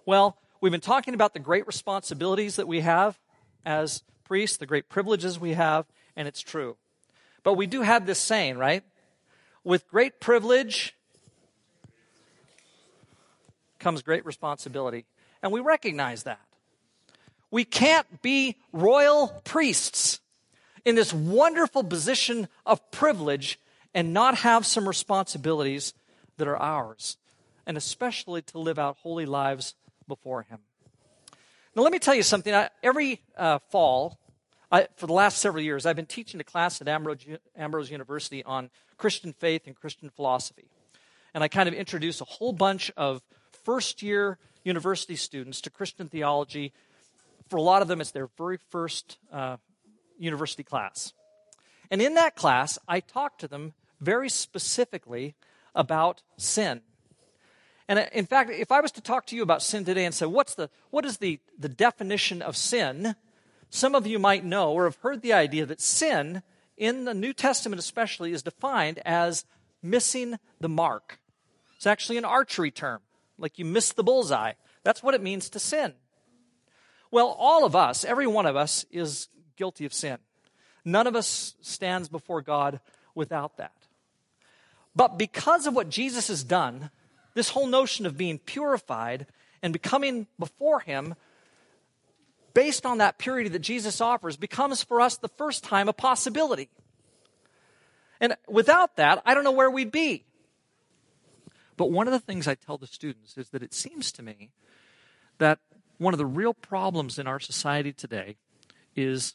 Well, 0.07 0.37
we've 0.61 0.71
been 0.71 0.81
talking 0.81 1.15
about 1.15 1.33
the 1.33 1.39
great 1.39 1.65
responsibilities 1.65 2.57
that 2.57 2.67
we 2.67 2.81
have 2.81 3.17
as 3.65 4.03
priests, 4.23 4.57
the 4.57 4.67
great 4.67 4.87
privileges 4.87 5.39
we 5.39 5.53
have, 5.53 5.87
and 6.15 6.27
it's 6.27 6.41
true. 6.41 6.77
But 7.41 7.53
we 7.53 7.65
do 7.65 7.81
have 7.81 8.05
this 8.05 8.19
saying, 8.19 8.59
right? 8.59 8.83
With 9.63 9.87
great 9.87 10.19
privilege 10.19 10.95
comes 13.79 14.03
great 14.03 14.23
responsibility. 14.27 15.05
And 15.41 15.51
we 15.51 15.59
recognize 15.59 16.23
that. 16.23 16.41
We 17.49 17.65
can't 17.65 18.21
be 18.21 18.57
royal 18.71 19.41
priests 19.43 20.19
in 20.83 20.93
this 20.93 21.13
wonderful 21.13 21.83
position 21.83 22.47
of 22.63 22.91
privilege 22.91 23.59
and 23.91 24.13
not 24.13 24.37
have 24.39 24.67
some 24.67 24.87
responsibilities 24.87 25.95
that 26.37 26.47
are 26.47 26.57
ours, 26.57 27.17
and 27.65 27.75
especially 27.75 28.43
to 28.43 28.59
live 28.59 28.77
out 28.77 28.97
holy 29.01 29.25
lives 29.25 29.73
before 30.07 30.43
Him. 30.43 30.59
Now, 31.75 31.83
let 31.83 31.91
me 31.91 31.99
tell 31.99 32.15
you 32.15 32.23
something. 32.23 32.53
I, 32.53 32.69
every 32.81 33.21
uh, 33.37 33.59
fall, 33.69 34.17
I, 34.71 34.87
for 34.95 35.07
the 35.07 35.13
last 35.13 35.39
several 35.39 35.63
years, 35.63 35.85
I've 35.85 35.95
been 35.95 36.05
teaching 36.05 36.39
a 36.39 36.43
class 36.43 36.79
at 36.81 36.87
Ambrose, 36.87 37.25
Ambrose 37.57 37.91
University 37.91 38.43
on 38.43 38.69
Christian 38.97 39.33
faith 39.33 39.63
and 39.67 39.75
Christian 39.75 40.09
philosophy. 40.09 40.69
And 41.33 41.43
I 41.43 41.49
kind 41.49 41.67
of 41.67 41.75
introduce 41.75 42.21
a 42.21 42.25
whole 42.25 42.53
bunch 42.53 42.91
of 42.95 43.21
first 43.63 44.01
year 44.01 44.37
university 44.63 45.15
students 45.15 45.59
to 45.61 45.69
Christian 45.69 46.07
theology. 46.07 46.71
For 47.49 47.57
a 47.57 47.61
lot 47.61 47.81
of 47.81 47.87
them, 47.87 47.99
it's 47.99 48.11
their 48.11 48.29
very 48.37 48.57
first 48.69 49.17
uh, 49.31 49.57
university 50.17 50.63
class. 50.63 51.13
And 51.91 52.01
in 52.01 52.15
that 52.15 52.35
class, 52.35 52.79
I 52.87 53.01
talk 53.01 53.37
to 53.39 53.47
them 53.47 53.73
very 53.99 54.29
specifically 54.29 55.35
about 55.75 56.21
sin 56.37 56.81
and 57.87 57.99
uh, 57.99 58.05
in 58.13 58.25
fact, 58.25 58.49
if 58.49 58.71
I 58.71 58.81
was 58.81 58.91
to 58.93 59.01
talk 59.01 59.27
to 59.27 59.35
you 59.35 59.43
about 59.43 59.61
sin 59.61 59.85
today 59.85 60.05
and 60.05 60.13
say, 60.13 60.25
what's 60.25 60.55
the, 60.55 60.69
what 60.89 61.05
is 61.05 61.17
the, 61.17 61.39
the 61.57 61.69
definition 61.69 62.41
of 62.41 62.57
sin? 62.57 63.15
Some 63.69 63.95
of 63.95 64.07
you 64.07 64.19
might 64.19 64.45
know 64.45 64.71
or 64.71 64.85
have 64.85 64.97
heard 64.97 65.21
the 65.21 65.33
idea 65.33 65.65
that 65.65 65.81
sin, 65.81 66.43
in 66.77 67.05
the 67.05 67.13
New 67.13 67.33
Testament 67.33 67.79
especially, 67.79 68.31
is 68.31 68.43
defined 68.43 68.99
as 69.05 69.45
missing 69.81 70.37
the 70.59 70.69
mark. 70.69 71.19
It's 71.75 71.87
actually 71.87 72.17
an 72.17 72.25
archery 72.25 72.71
term, 72.71 73.01
like 73.37 73.59
you 73.59 73.65
miss 73.65 73.91
the 73.91 74.03
bullseye. 74.03 74.53
That's 74.83 75.03
what 75.03 75.13
it 75.13 75.21
means 75.21 75.49
to 75.49 75.59
sin. 75.59 75.93
Well, 77.11 77.35
all 77.39 77.65
of 77.65 77.75
us, 77.75 78.03
every 78.03 78.27
one 78.27 78.45
of 78.45 78.55
us, 78.55 78.85
is 78.91 79.29
guilty 79.57 79.85
of 79.85 79.93
sin. 79.93 80.17
None 80.83 81.07
of 81.07 81.15
us 81.15 81.55
stands 81.61 82.09
before 82.09 82.41
God 82.41 82.79
without 83.13 83.57
that. 83.57 83.73
But 84.95 85.17
because 85.17 85.67
of 85.67 85.75
what 85.75 85.89
Jesus 85.89 86.27
has 86.29 86.43
done, 86.43 86.89
this 87.35 87.49
whole 87.49 87.67
notion 87.67 88.07
of 88.07 88.17
being 88.17 88.39
purified 88.39 89.27
and 89.61 89.71
becoming 89.71 90.25
before 90.39 90.79
Him, 90.79 91.13
based 92.53 92.85
on 92.85 92.97
that 92.97 93.19
purity 93.19 93.49
that 93.49 93.59
Jesus 93.59 94.01
offers, 94.01 94.37
becomes 94.37 94.81
for 94.81 94.99
us 94.99 95.17
the 95.17 95.27
first 95.27 95.63
time 95.63 95.87
a 95.87 95.93
possibility. 95.93 96.69
And 98.19 98.35
without 98.47 98.95
that, 98.95 99.21
I 99.25 99.35
don't 99.35 99.43
know 99.43 99.51
where 99.51 99.69
we'd 99.69 99.91
be. 99.91 100.23
But 101.77 101.91
one 101.91 102.07
of 102.07 102.13
the 102.13 102.19
things 102.19 102.47
I 102.47 102.55
tell 102.55 102.77
the 102.77 102.87
students 102.87 103.37
is 103.37 103.49
that 103.49 103.61
it 103.61 103.73
seems 103.73 104.11
to 104.13 104.23
me 104.23 104.51
that 105.37 105.59
one 105.97 106.13
of 106.13 106.17
the 106.17 106.25
real 106.25 106.53
problems 106.53 107.19
in 107.19 107.27
our 107.27 107.39
society 107.39 107.91
today 107.91 108.37
is 108.95 109.33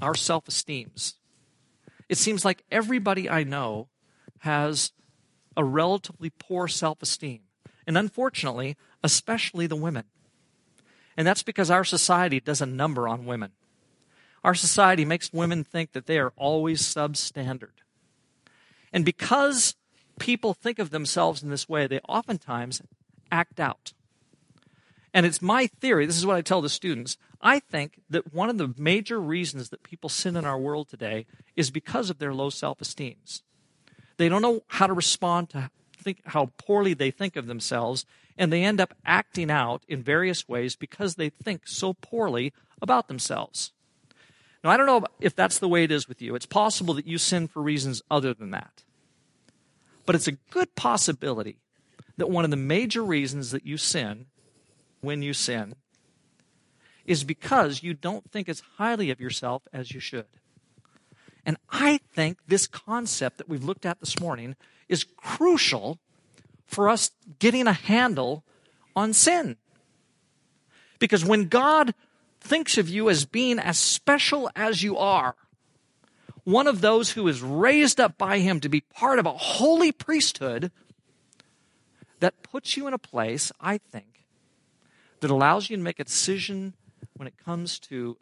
our 0.00 0.14
self 0.14 0.48
esteems. 0.48 1.16
It 2.08 2.16
seems 2.16 2.44
like 2.44 2.64
everybody 2.70 3.28
I 3.28 3.44
know 3.44 3.88
has 4.40 4.92
a 5.56 5.64
relatively 5.64 6.30
poor 6.30 6.68
self 6.68 7.02
esteem. 7.02 7.40
And 7.86 7.98
unfortunately, 7.98 8.76
especially 9.02 9.66
the 9.66 9.76
women. 9.76 10.04
And 11.16 11.26
that's 11.26 11.42
because 11.42 11.70
our 11.70 11.84
society 11.84 12.40
does 12.40 12.60
a 12.60 12.66
number 12.66 13.06
on 13.08 13.26
women. 13.26 13.52
Our 14.44 14.54
society 14.54 15.04
makes 15.04 15.32
women 15.32 15.62
think 15.62 15.92
that 15.92 16.06
they 16.06 16.18
are 16.18 16.32
always 16.36 16.82
substandard. 16.82 17.82
And 18.92 19.04
because 19.04 19.76
people 20.18 20.54
think 20.54 20.78
of 20.78 20.90
themselves 20.90 21.42
in 21.42 21.50
this 21.50 21.68
way, 21.68 21.86
they 21.86 22.00
oftentimes 22.08 22.82
act 23.30 23.60
out. 23.60 23.92
And 25.14 25.26
it's 25.26 25.42
my 25.42 25.66
theory, 25.66 26.06
this 26.06 26.16
is 26.16 26.26
what 26.26 26.36
I 26.36 26.42
tell 26.42 26.62
the 26.62 26.68
students. 26.68 27.18
I 27.40 27.58
think 27.58 28.00
that 28.08 28.32
one 28.32 28.48
of 28.48 28.58
the 28.58 28.74
major 28.76 29.20
reasons 29.20 29.68
that 29.68 29.82
people 29.82 30.08
sin 30.08 30.36
in 30.36 30.44
our 30.44 30.58
world 30.58 30.88
today 30.88 31.26
is 31.56 31.70
because 31.70 32.08
of 32.08 32.18
their 32.18 32.32
low 32.32 32.50
self 32.50 32.80
esteems. 32.80 33.42
They 34.22 34.28
don't 34.28 34.40
know 34.40 34.62
how 34.68 34.86
to 34.86 34.92
respond 34.92 35.50
to 35.50 35.68
think 35.96 36.20
how 36.26 36.52
poorly 36.56 36.94
they 36.94 37.10
think 37.10 37.34
of 37.34 37.48
themselves, 37.48 38.06
and 38.38 38.52
they 38.52 38.62
end 38.62 38.80
up 38.80 38.94
acting 39.04 39.50
out 39.50 39.82
in 39.88 40.00
various 40.00 40.48
ways 40.48 40.76
because 40.76 41.16
they 41.16 41.28
think 41.28 41.66
so 41.66 41.94
poorly 41.94 42.52
about 42.80 43.08
themselves. 43.08 43.72
Now, 44.62 44.70
I 44.70 44.76
don't 44.76 44.86
know 44.86 45.04
if 45.18 45.34
that's 45.34 45.58
the 45.58 45.66
way 45.66 45.82
it 45.82 45.90
is 45.90 46.08
with 46.08 46.22
you. 46.22 46.36
It's 46.36 46.46
possible 46.46 46.94
that 46.94 47.06
you 47.08 47.18
sin 47.18 47.48
for 47.48 47.60
reasons 47.60 48.00
other 48.08 48.32
than 48.32 48.52
that. 48.52 48.84
But 50.06 50.14
it's 50.14 50.28
a 50.28 50.38
good 50.52 50.76
possibility 50.76 51.58
that 52.16 52.30
one 52.30 52.44
of 52.44 52.52
the 52.52 52.56
major 52.56 53.02
reasons 53.02 53.50
that 53.50 53.66
you 53.66 53.76
sin, 53.76 54.26
when 55.00 55.22
you 55.22 55.32
sin, 55.32 55.74
is 57.04 57.24
because 57.24 57.82
you 57.82 57.92
don't 57.92 58.30
think 58.30 58.48
as 58.48 58.62
highly 58.76 59.10
of 59.10 59.20
yourself 59.20 59.66
as 59.72 59.90
you 59.90 59.98
should. 59.98 60.26
And 61.44 61.56
I 61.70 61.98
think 62.14 62.38
this 62.46 62.66
concept 62.66 63.38
that 63.38 63.48
we've 63.48 63.64
looked 63.64 63.86
at 63.86 64.00
this 64.00 64.20
morning 64.20 64.56
is 64.88 65.04
crucial 65.16 65.98
for 66.66 66.88
us 66.88 67.10
getting 67.38 67.66
a 67.66 67.72
handle 67.72 68.44
on 68.94 69.12
sin. 69.12 69.56
Because 70.98 71.24
when 71.24 71.48
God 71.48 71.94
thinks 72.40 72.78
of 72.78 72.88
you 72.88 73.10
as 73.10 73.24
being 73.24 73.58
as 73.58 73.78
special 73.78 74.50
as 74.54 74.82
you 74.82 74.96
are, 74.96 75.34
one 76.44 76.66
of 76.66 76.80
those 76.80 77.12
who 77.12 77.26
is 77.28 77.42
raised 77.42 78.00
up 78.00 78.18
by 78.18 78.38
Him 78.38 78.60
to 78.60 78.68
be 78.68 78.80
part 78.80 79.18
of 79.18 79.26
a 79.26 79.32
holy 79.32 79.92
priesthood, 79.92 80.70
that 82.20 82.42
puts 82.42 82.76
you 82.76 82.86
in 82.86 82.94
a 82.94 82.98
place, 82.98 83.50
I 83.60 83.78
think, 83.78 84.26
that 85.20 85.30
allows 85.30 85.70
you 85.70 85.76
to 85.76 85.82
make 85.82 86.00
a 86.00 86.04
decision 86.04 86.74
when 87.14 87.26
it 87.26 87.34
comes 87.36 87.78
to 87.80 88.16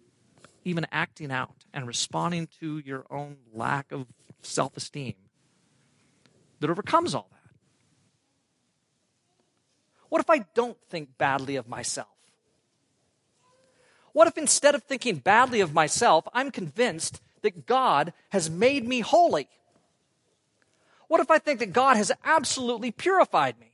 even 0.70 0.86
acting 0.90 1.30
out 1.30 1.64
and 1.74 1.86
responding 1.86 2.48
to 2.60 2.78
your 2.78 3.04
own 3.10 3.36
lack 3.52 3.92
of 3.92 4.06
self 4.42 4.76
esteem 4.76 5.14
that 6.60 6.70
overcomes 6.70 7.14
all 7.14 7.28
that. 7.30 7.36
What 10.08 10.20
if 10.20 10.30
I 10.30 10.38
don't 10.54 10.78
think 10.88 11.18
badly 11.18 11.56
of 11.56 11.68
myself? 11.68 12.08
What 14.12 14.26
if 14.26 14.38
instead 14.38 14.74
of 14.74 14.82
thinking 14.82 15.16
badly 15.16 15.60
of 15.60 15.72
myself, 15.72 16.26
I'm 16.32 16.50
convinced 16.50 17.20
that 17.42 17.66
God 17.66 18.12
has 18.30 18.50
made 18.50 18.86
me 18.86 19.00
holy? 19.00 19.48
What 21.08 21.20
if 21.20 21.30
I 21.30 21.38
think 21.38 21.60
that 21.60 21.72
God 21.72 21.96
has 21.96 22.12
absolutely 22.24 22.90
purified 22.90 23.58
me? 23.58 23.70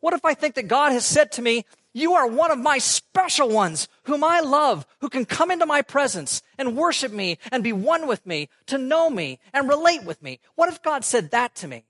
What 0.00 0.14
if 0.14 0.24
I 0.24 0.34
think 0.34 0.54
that 0.54 0.68
God 0.68 0.92
has 0.92 1.04
said 1.04 1.32
to 1.32 1.42
me, 1.42 1.64
you 1.96 2.12
are 2.12 2.26
one 2.26 2.50
of 2.50 2.58
my 2.58 2.76
special 2.76 3.48
ones 3.48 3.88
whom 4.02 4.22
I 4.22 4.40
love, 4.40 4.86
who 5.00 5.08
can 5.08 5.24
come 5.24 5.50
into 5.50 5.64
my 5.64 5.80
presence 5.80 6.42
and 6.58 6.76
worship 6.76 7.10
me 7.10 7.38
and 7.50 7.64
be 7.64 7.72
one 7.72 8.06
with 8.06 8.26
me, 8.26 8.50
to 8.66 8.76
know 8.76 9.08
me 9.08 9.38
and 9.54 9.66
relate 9.66 10.04
with 10.04 10.22
me. 10.22 10.38
What 10.56 10.68
if 10.68 10.82
God 10.82 11.06
said 11.06 11.30
that 11.30 11.54
to 11.56 11.68
me? 11.68 11.86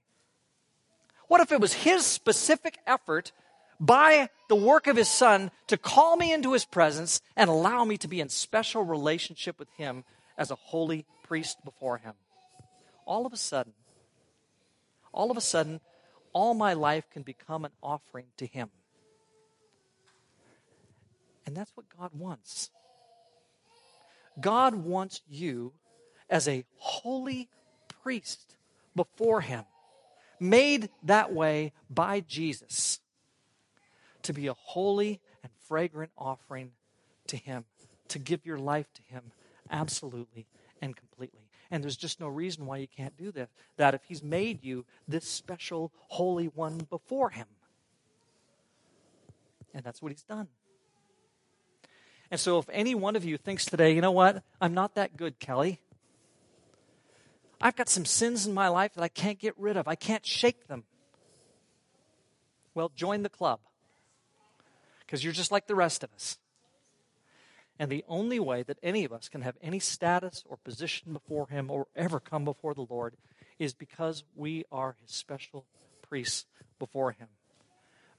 What 1.26 1.40
if 1.40 1.50
it 1.50 1.60
was 1.60 1.72
His 1.72 2.06
specific 2.06 2.78
effort 2.86 3.32
by 3.80 4.28
the 4.48 4.54
work 4.54 4.86
of 4.86 4.96
His 4.96 5.08
Son 5.08 5.50
to 5.66 5.76
call 5.76 6.16
me 6.16 6.32
into 6.32 6.52
His 6.52 6.64
presence 6.64 7.20
and 7.34 7.50
allow 7.50 7.84
me 7.84 7.96
to 7.96 8.06
be 8.06 8.20
in 8.20 8.28
special 8.28 8.84
relationship 8.84 9.58
with 9.58 9.70
Him 9.76 10.04
as 10.38 10.52
a 10.52 10.54
holy 10.54 11.04
priest 11.24 11.64
before 11.64 11.98
Him? 11.98 12.14
All 13.06 13.26
of 13.26 13.32
a 13.32 13.36
sudden, 13.36 13.72
all 15.12 15.32
of 15.32 15.36
a 15.36 15.40
sudden, 15.40 15.80
all 16.32 16.54
my 16.54 16.74
life 16.74 17.10
can 17.10 17.22
become 17.22 17.64
an 17.64 17.72
offering 17.82 18.26
to 18.36 18.46
Him. 18.46 18.70
And 21.46 21.56
that's 21.56 21.70
what 21.76 21.86
God 21.96 22.10
wants. 22.12 22.70
God 24.40 24.74
wants 24.74 25.22
you 25.28 25.72
as 26.28 26.48
a 26.48 26.64
holy 26.76 27.48
priest 28.02 28.56
before 28.94 29.40
Him, 29.40 29.64
made 30.40 30.90
that 31.04 31.32
way 31.32 31.72
by 31.88 32.20
Jesus, 32.20 33.00
to 34.22 34.32
be 34.32 34.48
a 34.48 34.54
holy 34.54 35.20
and 35.42 35.52
fragrant 35.68 36.10
offering 36.18 36.72
to 37.28 37.36
Him, 37.36 37.64
to 38.08 38.18
give 38.18 38.44
your 38.44 38.58
life 38.58 38.92
to 38.94 39.02
Him 39.02 39.22
absolutely 39.70 40.46
and 40.82 40.96
completely. 40.96 41.48
And 41.70 41.82
there's 41.82 41.96
just 41.96 42.20
no 42.20 42.28
reason 42.28 42.66
why 42.66 42.78
you 42.78 42.88
can't 42.88 43.16
do 43.16 43.30
that, 43.32 43.48
that 43.76 43.94
if 43.94 44.02
He's 44.04 44.22
made 44.22 44.64
you 44.64 44.84
this 45.06 45.26
special 45.26 45.92
holy 46.08 46.46
one 46.46 46.86
before 46.90 47.30
Him. 47.30 47.46
And 49.72 49.84
that's 49.84 50.02
what 50.02 50.12
He's 50.12 50.22
done. 50.22 50.48
And 52.30 52.40
so, 52.40 52.58
if 52.58 52.68
any 52.72 52.94
one 52.94 53.16
of 53.16 53.24
you 53.24 53.36
thinks 53.36 53.64
today, 53.64 53.94
you 53.94 54.00
know 54.00 54.10
what, 54.12 54.42
I'm 54.60 54.74
not 54.74 54.94
that 54.96 55.16
good, 55.16 55.38
Kelly. 55.38 55.80
I've 57.60 57.76
got 57.76 57.88
some 57.88 58.04
sins 58.04 58.46
in 58.46 58.52
my 58.52 58.68
life 58.68 58.94
that 58.94 59.02
I 59.02 59.08
can't 59.08 59.38
get 59.38 59.54
rid 59.58 59.76
of, 59.76 59.88
I 59.88 59.94
can't 59.94 60.26
shake 60.26 60.66
them. 60.66 60.84
Well, 62.74 62.90
join 62.94 63.22
the 63.22 63.30
club 63.30 63.60
because 65.00 65.24
you're 65.24 65.32
just 65.32 65.52
like 65.52 65.66
the 65.66 65.74
rest 65.74 66.04
of 66.04 66.12
us. 66.14 66.38
And 67.78 67.90
the 67.90 68.04
only 68.08 68.40
way 68.40 68.62
that 68.62 68.78
any 68.82 69.04
of 69.04 69.12
us 69.12 69.28
can 69.28 69.42
have 69.42 69.56
any 69.62 69.78
status 69.78 70.42
or 70.46 70.56
position 70.56 71.12
before 71.12 71.48
Him 71.48 71.70
or 71.70 71.86
ever 71.94 72.20
come 72.20 72.44
before 72.44 72.74
the 72.74 72.86
Lord 72.88 73.14
is 73.58 73.72
because 73.72 74.24
we 74.34 74.64
are 74.72 74.96
His 75.00 75.10
special 75.10 75.64
priests 76.02 76.46
before 76.78 77.12
Him, 77.12 77.28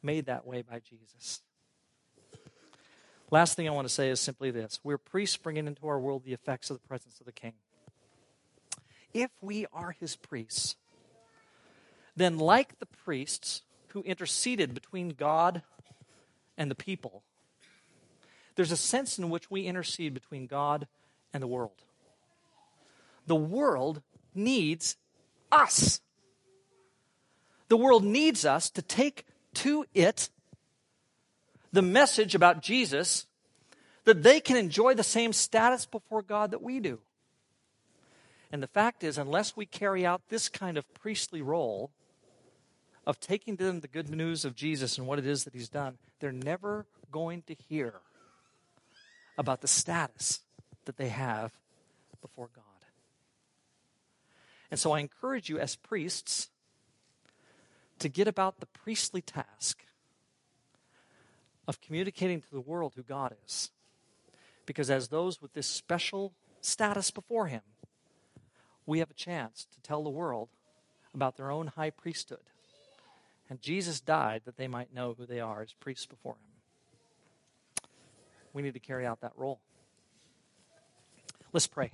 made 0.02 0.26
that 0.26 0.46
way 0.46 0.62
by 0.62 0.80
Jesus. 0.80 1.42
Last 3.30 3.56
thing 3.56 3.68
I 3.68 3.72
want 3.72 3.88
to 3.88 3.94
say 3.94 4.10
is 4.10 4.20
simply 4.20 4.52
this 4.52 4.80
we're 4.84 4.98
priests 4.98 5.38
bringing 5.38 5.68
into 5.68 5.88
our 5.88 6.00
world 6.00 6.24
the 6.24 6.34
effects 6.34 6.70
of 6.70 6.80
the 6.82 6.88
presence 6.88 7.20
of 7.20 7.26
the 7.26 7.32
King. 7.32 7.54
If 9.14 9.32
we 9.42 9.66
are 9.74 9.92
his 9.92 10.16
priests, 10.16 10.76
then, 12.16 12.38
like 12.38 12.80
the 12.80 12.86
priests 12.86 13.62
who 13.90 14.02
interceded 14.02 14.74
between 14.74 15.10
God 15.10 15.62
and 16.58 16.72
the 16.72 16.76
people, 16.76 17.24
there's 18.56 18.72
a 18.72 18.78
sense 18.78 19.20
in 19.20 19.30
which 19.30 19.52
we 19.52 19.66
intercede 19.66 20.14
between 20.14 20.48
God 20.48 20.88
and 21.34 21.44
the 21.44 21.48
world. 21.48 21.84
The 23.28 23.36
world 23.36 24.02
needs 24.34 24.96
us. 25.52 26.02
The 27.68 27.78
world 27.78 28.04
needs 28.04 28.46
us 28.46 28.70
to 28.72 28.82
take 28.82 29.26
to 29.56 29.86
it 29.94 30.30
the 31.72 31.82
message 31.82 32.36
about 32.36 32.62
Jesus 32.62 33.26
that 34.06 34.24
they 34.24 34.40
can 34.40 34.56
enjoy 34.56 34.94
the 34.94 35.04
same 35.04 35.34
status 35.34 35.86
before 35.86 36.22
God 36.22 36.52
that 36.52 36.62
we 36.62 36.80
do. 36.80 37.00
And 38.52 38.64
the 38.64 38.68
fact 38.68 39.04
is, 39.04 39.18
unless 39.18 39.58
we 39.58 39.66
carry 39.66 40.06
out 40.06 40.22
this 40.30 40.48
kind 40.48 40.78
of 40.78 40.94
priestly 40.94 41.42
role 41.42 41.92
of 43.06 43.20
taking 43.20 43.58
to 43.58 43.64
them 43.64 43.82
the 43.82 43.88
good 43.88 44.10
news 44.10 44.46
of 44.46 44.56
Jesus 44.56 44.98
and 44.98 45.08
what 45.08 45.20
it 45.20 45.28
is 45.28 45.44
that 45.44 45.54
he's 45.54 45.70
done, 45.70 45.98
they're 46.20 46.32
never 46.32 46.86
going 47.12 47.42
to 47.44 47.56
hear 47.68 47.96
about 49.38 49.62
the 49.62 49.68
status 49.68 50.42
that 50.86 50.98
they 50.98 51.10
have 51.10 51.52
before 52.22 52.50
God. 52.56 52.64
And 54.72 54.80
so 54.80 54.92
I 54.92 55.00
encourage 55.00 55.50
you 55.50 55.60
as 55.60 55.76
priests 55.76 56.50
to 58.00 58.10
get 58.10 58.28
about 58.28 58.60
the 58.60 58.66
priestly 58.66 59.22
task 59.22 59.84
of 61.68 61.82
communicating 61.82 62.42
to 62.42 62.52
the 62.52 62.62
world 62.62 62.94
who 62.96 63.04
God 63.04 63.36
is. 63.46 63.72
Because 64.66 64.90
as 64.90 65.10
those 65.10 65.42
with 65.42 65.54
this 65.54 65.68
special 65.68 66.34
status 66.62 67.12
before 67.12 67.48
Him, 67.48 67.62
we 68.86 69.00
have 69.00 69.12
a 69.12 69.16
chance 69.16 69.68
to 69.74 69.82
tell 69.82 70.04
the 70.04 70.10
world 70.10 70.50
about 71.14 71.36
their 71.36 71.52
own 71.52 71.68
high 71.68 71.90
priesthood. 71.90 72.40
And 73.50 73.62
Jesus 73.62 74.02
died 74.02 74.42
that 74.46 74.58
they 74.58 74.68
might 74.68 74.94
know 74.94 75.16
who 75.18 75.26
they 75.26 75.40
are 75.40 75.62
as 75.62 75.74
priests 75.74 76.06
before 76.06 76.34
Him. 76.36 77.90
We 78.54 78.62
need 78.62 78.74
to 78.74 78.80
carry 78.80 79.06
out 79.06 79.22
that 79.22 79.34
role. 79.36 79.60
Let's 81.54 81.68
pray. 81.68 81.92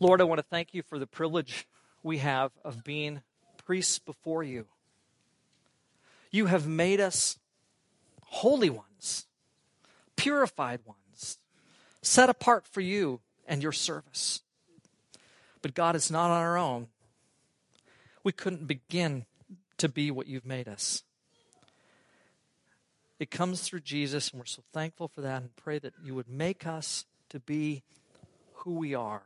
Lord, 0.00 0.20
I 0.20 0.24
want 0.24 0.38
to 0.38 0.46
thank 0.48 0.74
you 0.74 0.82
for 0.82 0.98
the 0.98 1.06
privilege 1.06 1.66
we 2.02 2.18
have 2.18 2.52
of 2.64 2.84
being 2.84 3.22
priests 3.64 3.98
before 3.98 4.42
you. 4.42 4.66
You 6.30 6.46
have 6.46 6.66
made 6.66 7.00
us 7.00 7.38
holy 8.26 8.70
ones, 8.70 9.26
purified 10.16 10.80
ones, 10.84 11.38
set 12.02 12.28
apart 12.28 12.66
for 12.66 12.80
you 12.80 13.20
and 13.46 13.62
your 13.62 13.72
service. 13.72 14.42
But 15.62 15.74
God, 15.74 15.96
is 15.96 16.10
not 16.10 16.30
on 16.30 16.40
our 16.40 16.56
own. 16.56 16.88
We 18.22 18.32
couldn't 18.32 18.66
begin 18.66 19.24
to 19.78 19.88
be 19.88 20.10
what 20.10 20.26
you've 20.26 20.46
made 20.46 20.68
us. 20.68 21.02
It 23.18 23.30
comes 23.30 23.62
through 23.62 23.80
Jesus, 23.80 24.30
and 24.30 24.38
we're 24.38 24.46
so 24.46 24.62
thankful 24.72 25.08
for 25.08 25.22
that 25.22 25.42
and 25.42 25.56
pray 25.56 25.78
that 25.80 25.94
you 26.04 26.14
would 26.14 26.28
make 26.28 26.66
us 26.66 27.04
to 27.30 27.40
be 27.40 27.82
who 28.54 28.74
we 28.74 28.94
are. 28.94 29.22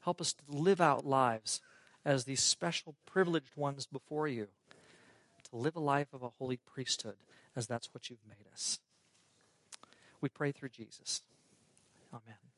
Help 0.00 0.20
us 0.20 0.32
to 0.32 0.42
live 0.48 0.80
out 0.80 1.04
lives 1.04 1.60
as 2.04 2.24
these 2.24 2.42
special, 2.42 2.94
privileged 3.06 3.56
ones 3.56 3.86
before 3.86 4.28
you 4.28 4.48
live 5.56 5.76
a 5.76 5.80
life 5.80 6.08
of 6.12 6.22
a 6.22 6.30
holy 6.38 6.56
priesthood, 6.56 7.16
as 7.54 7.66
that's 7.66 7.92
what 7.94 8.10
you've 8.10 8.26
made 8.28 8.46
us. 8.52 8.80
We 10.20 10.28
pray 10.28 10.52
through 10.52 10.70
Jesus. 10.70 11.22
Amen. 12.12 12.53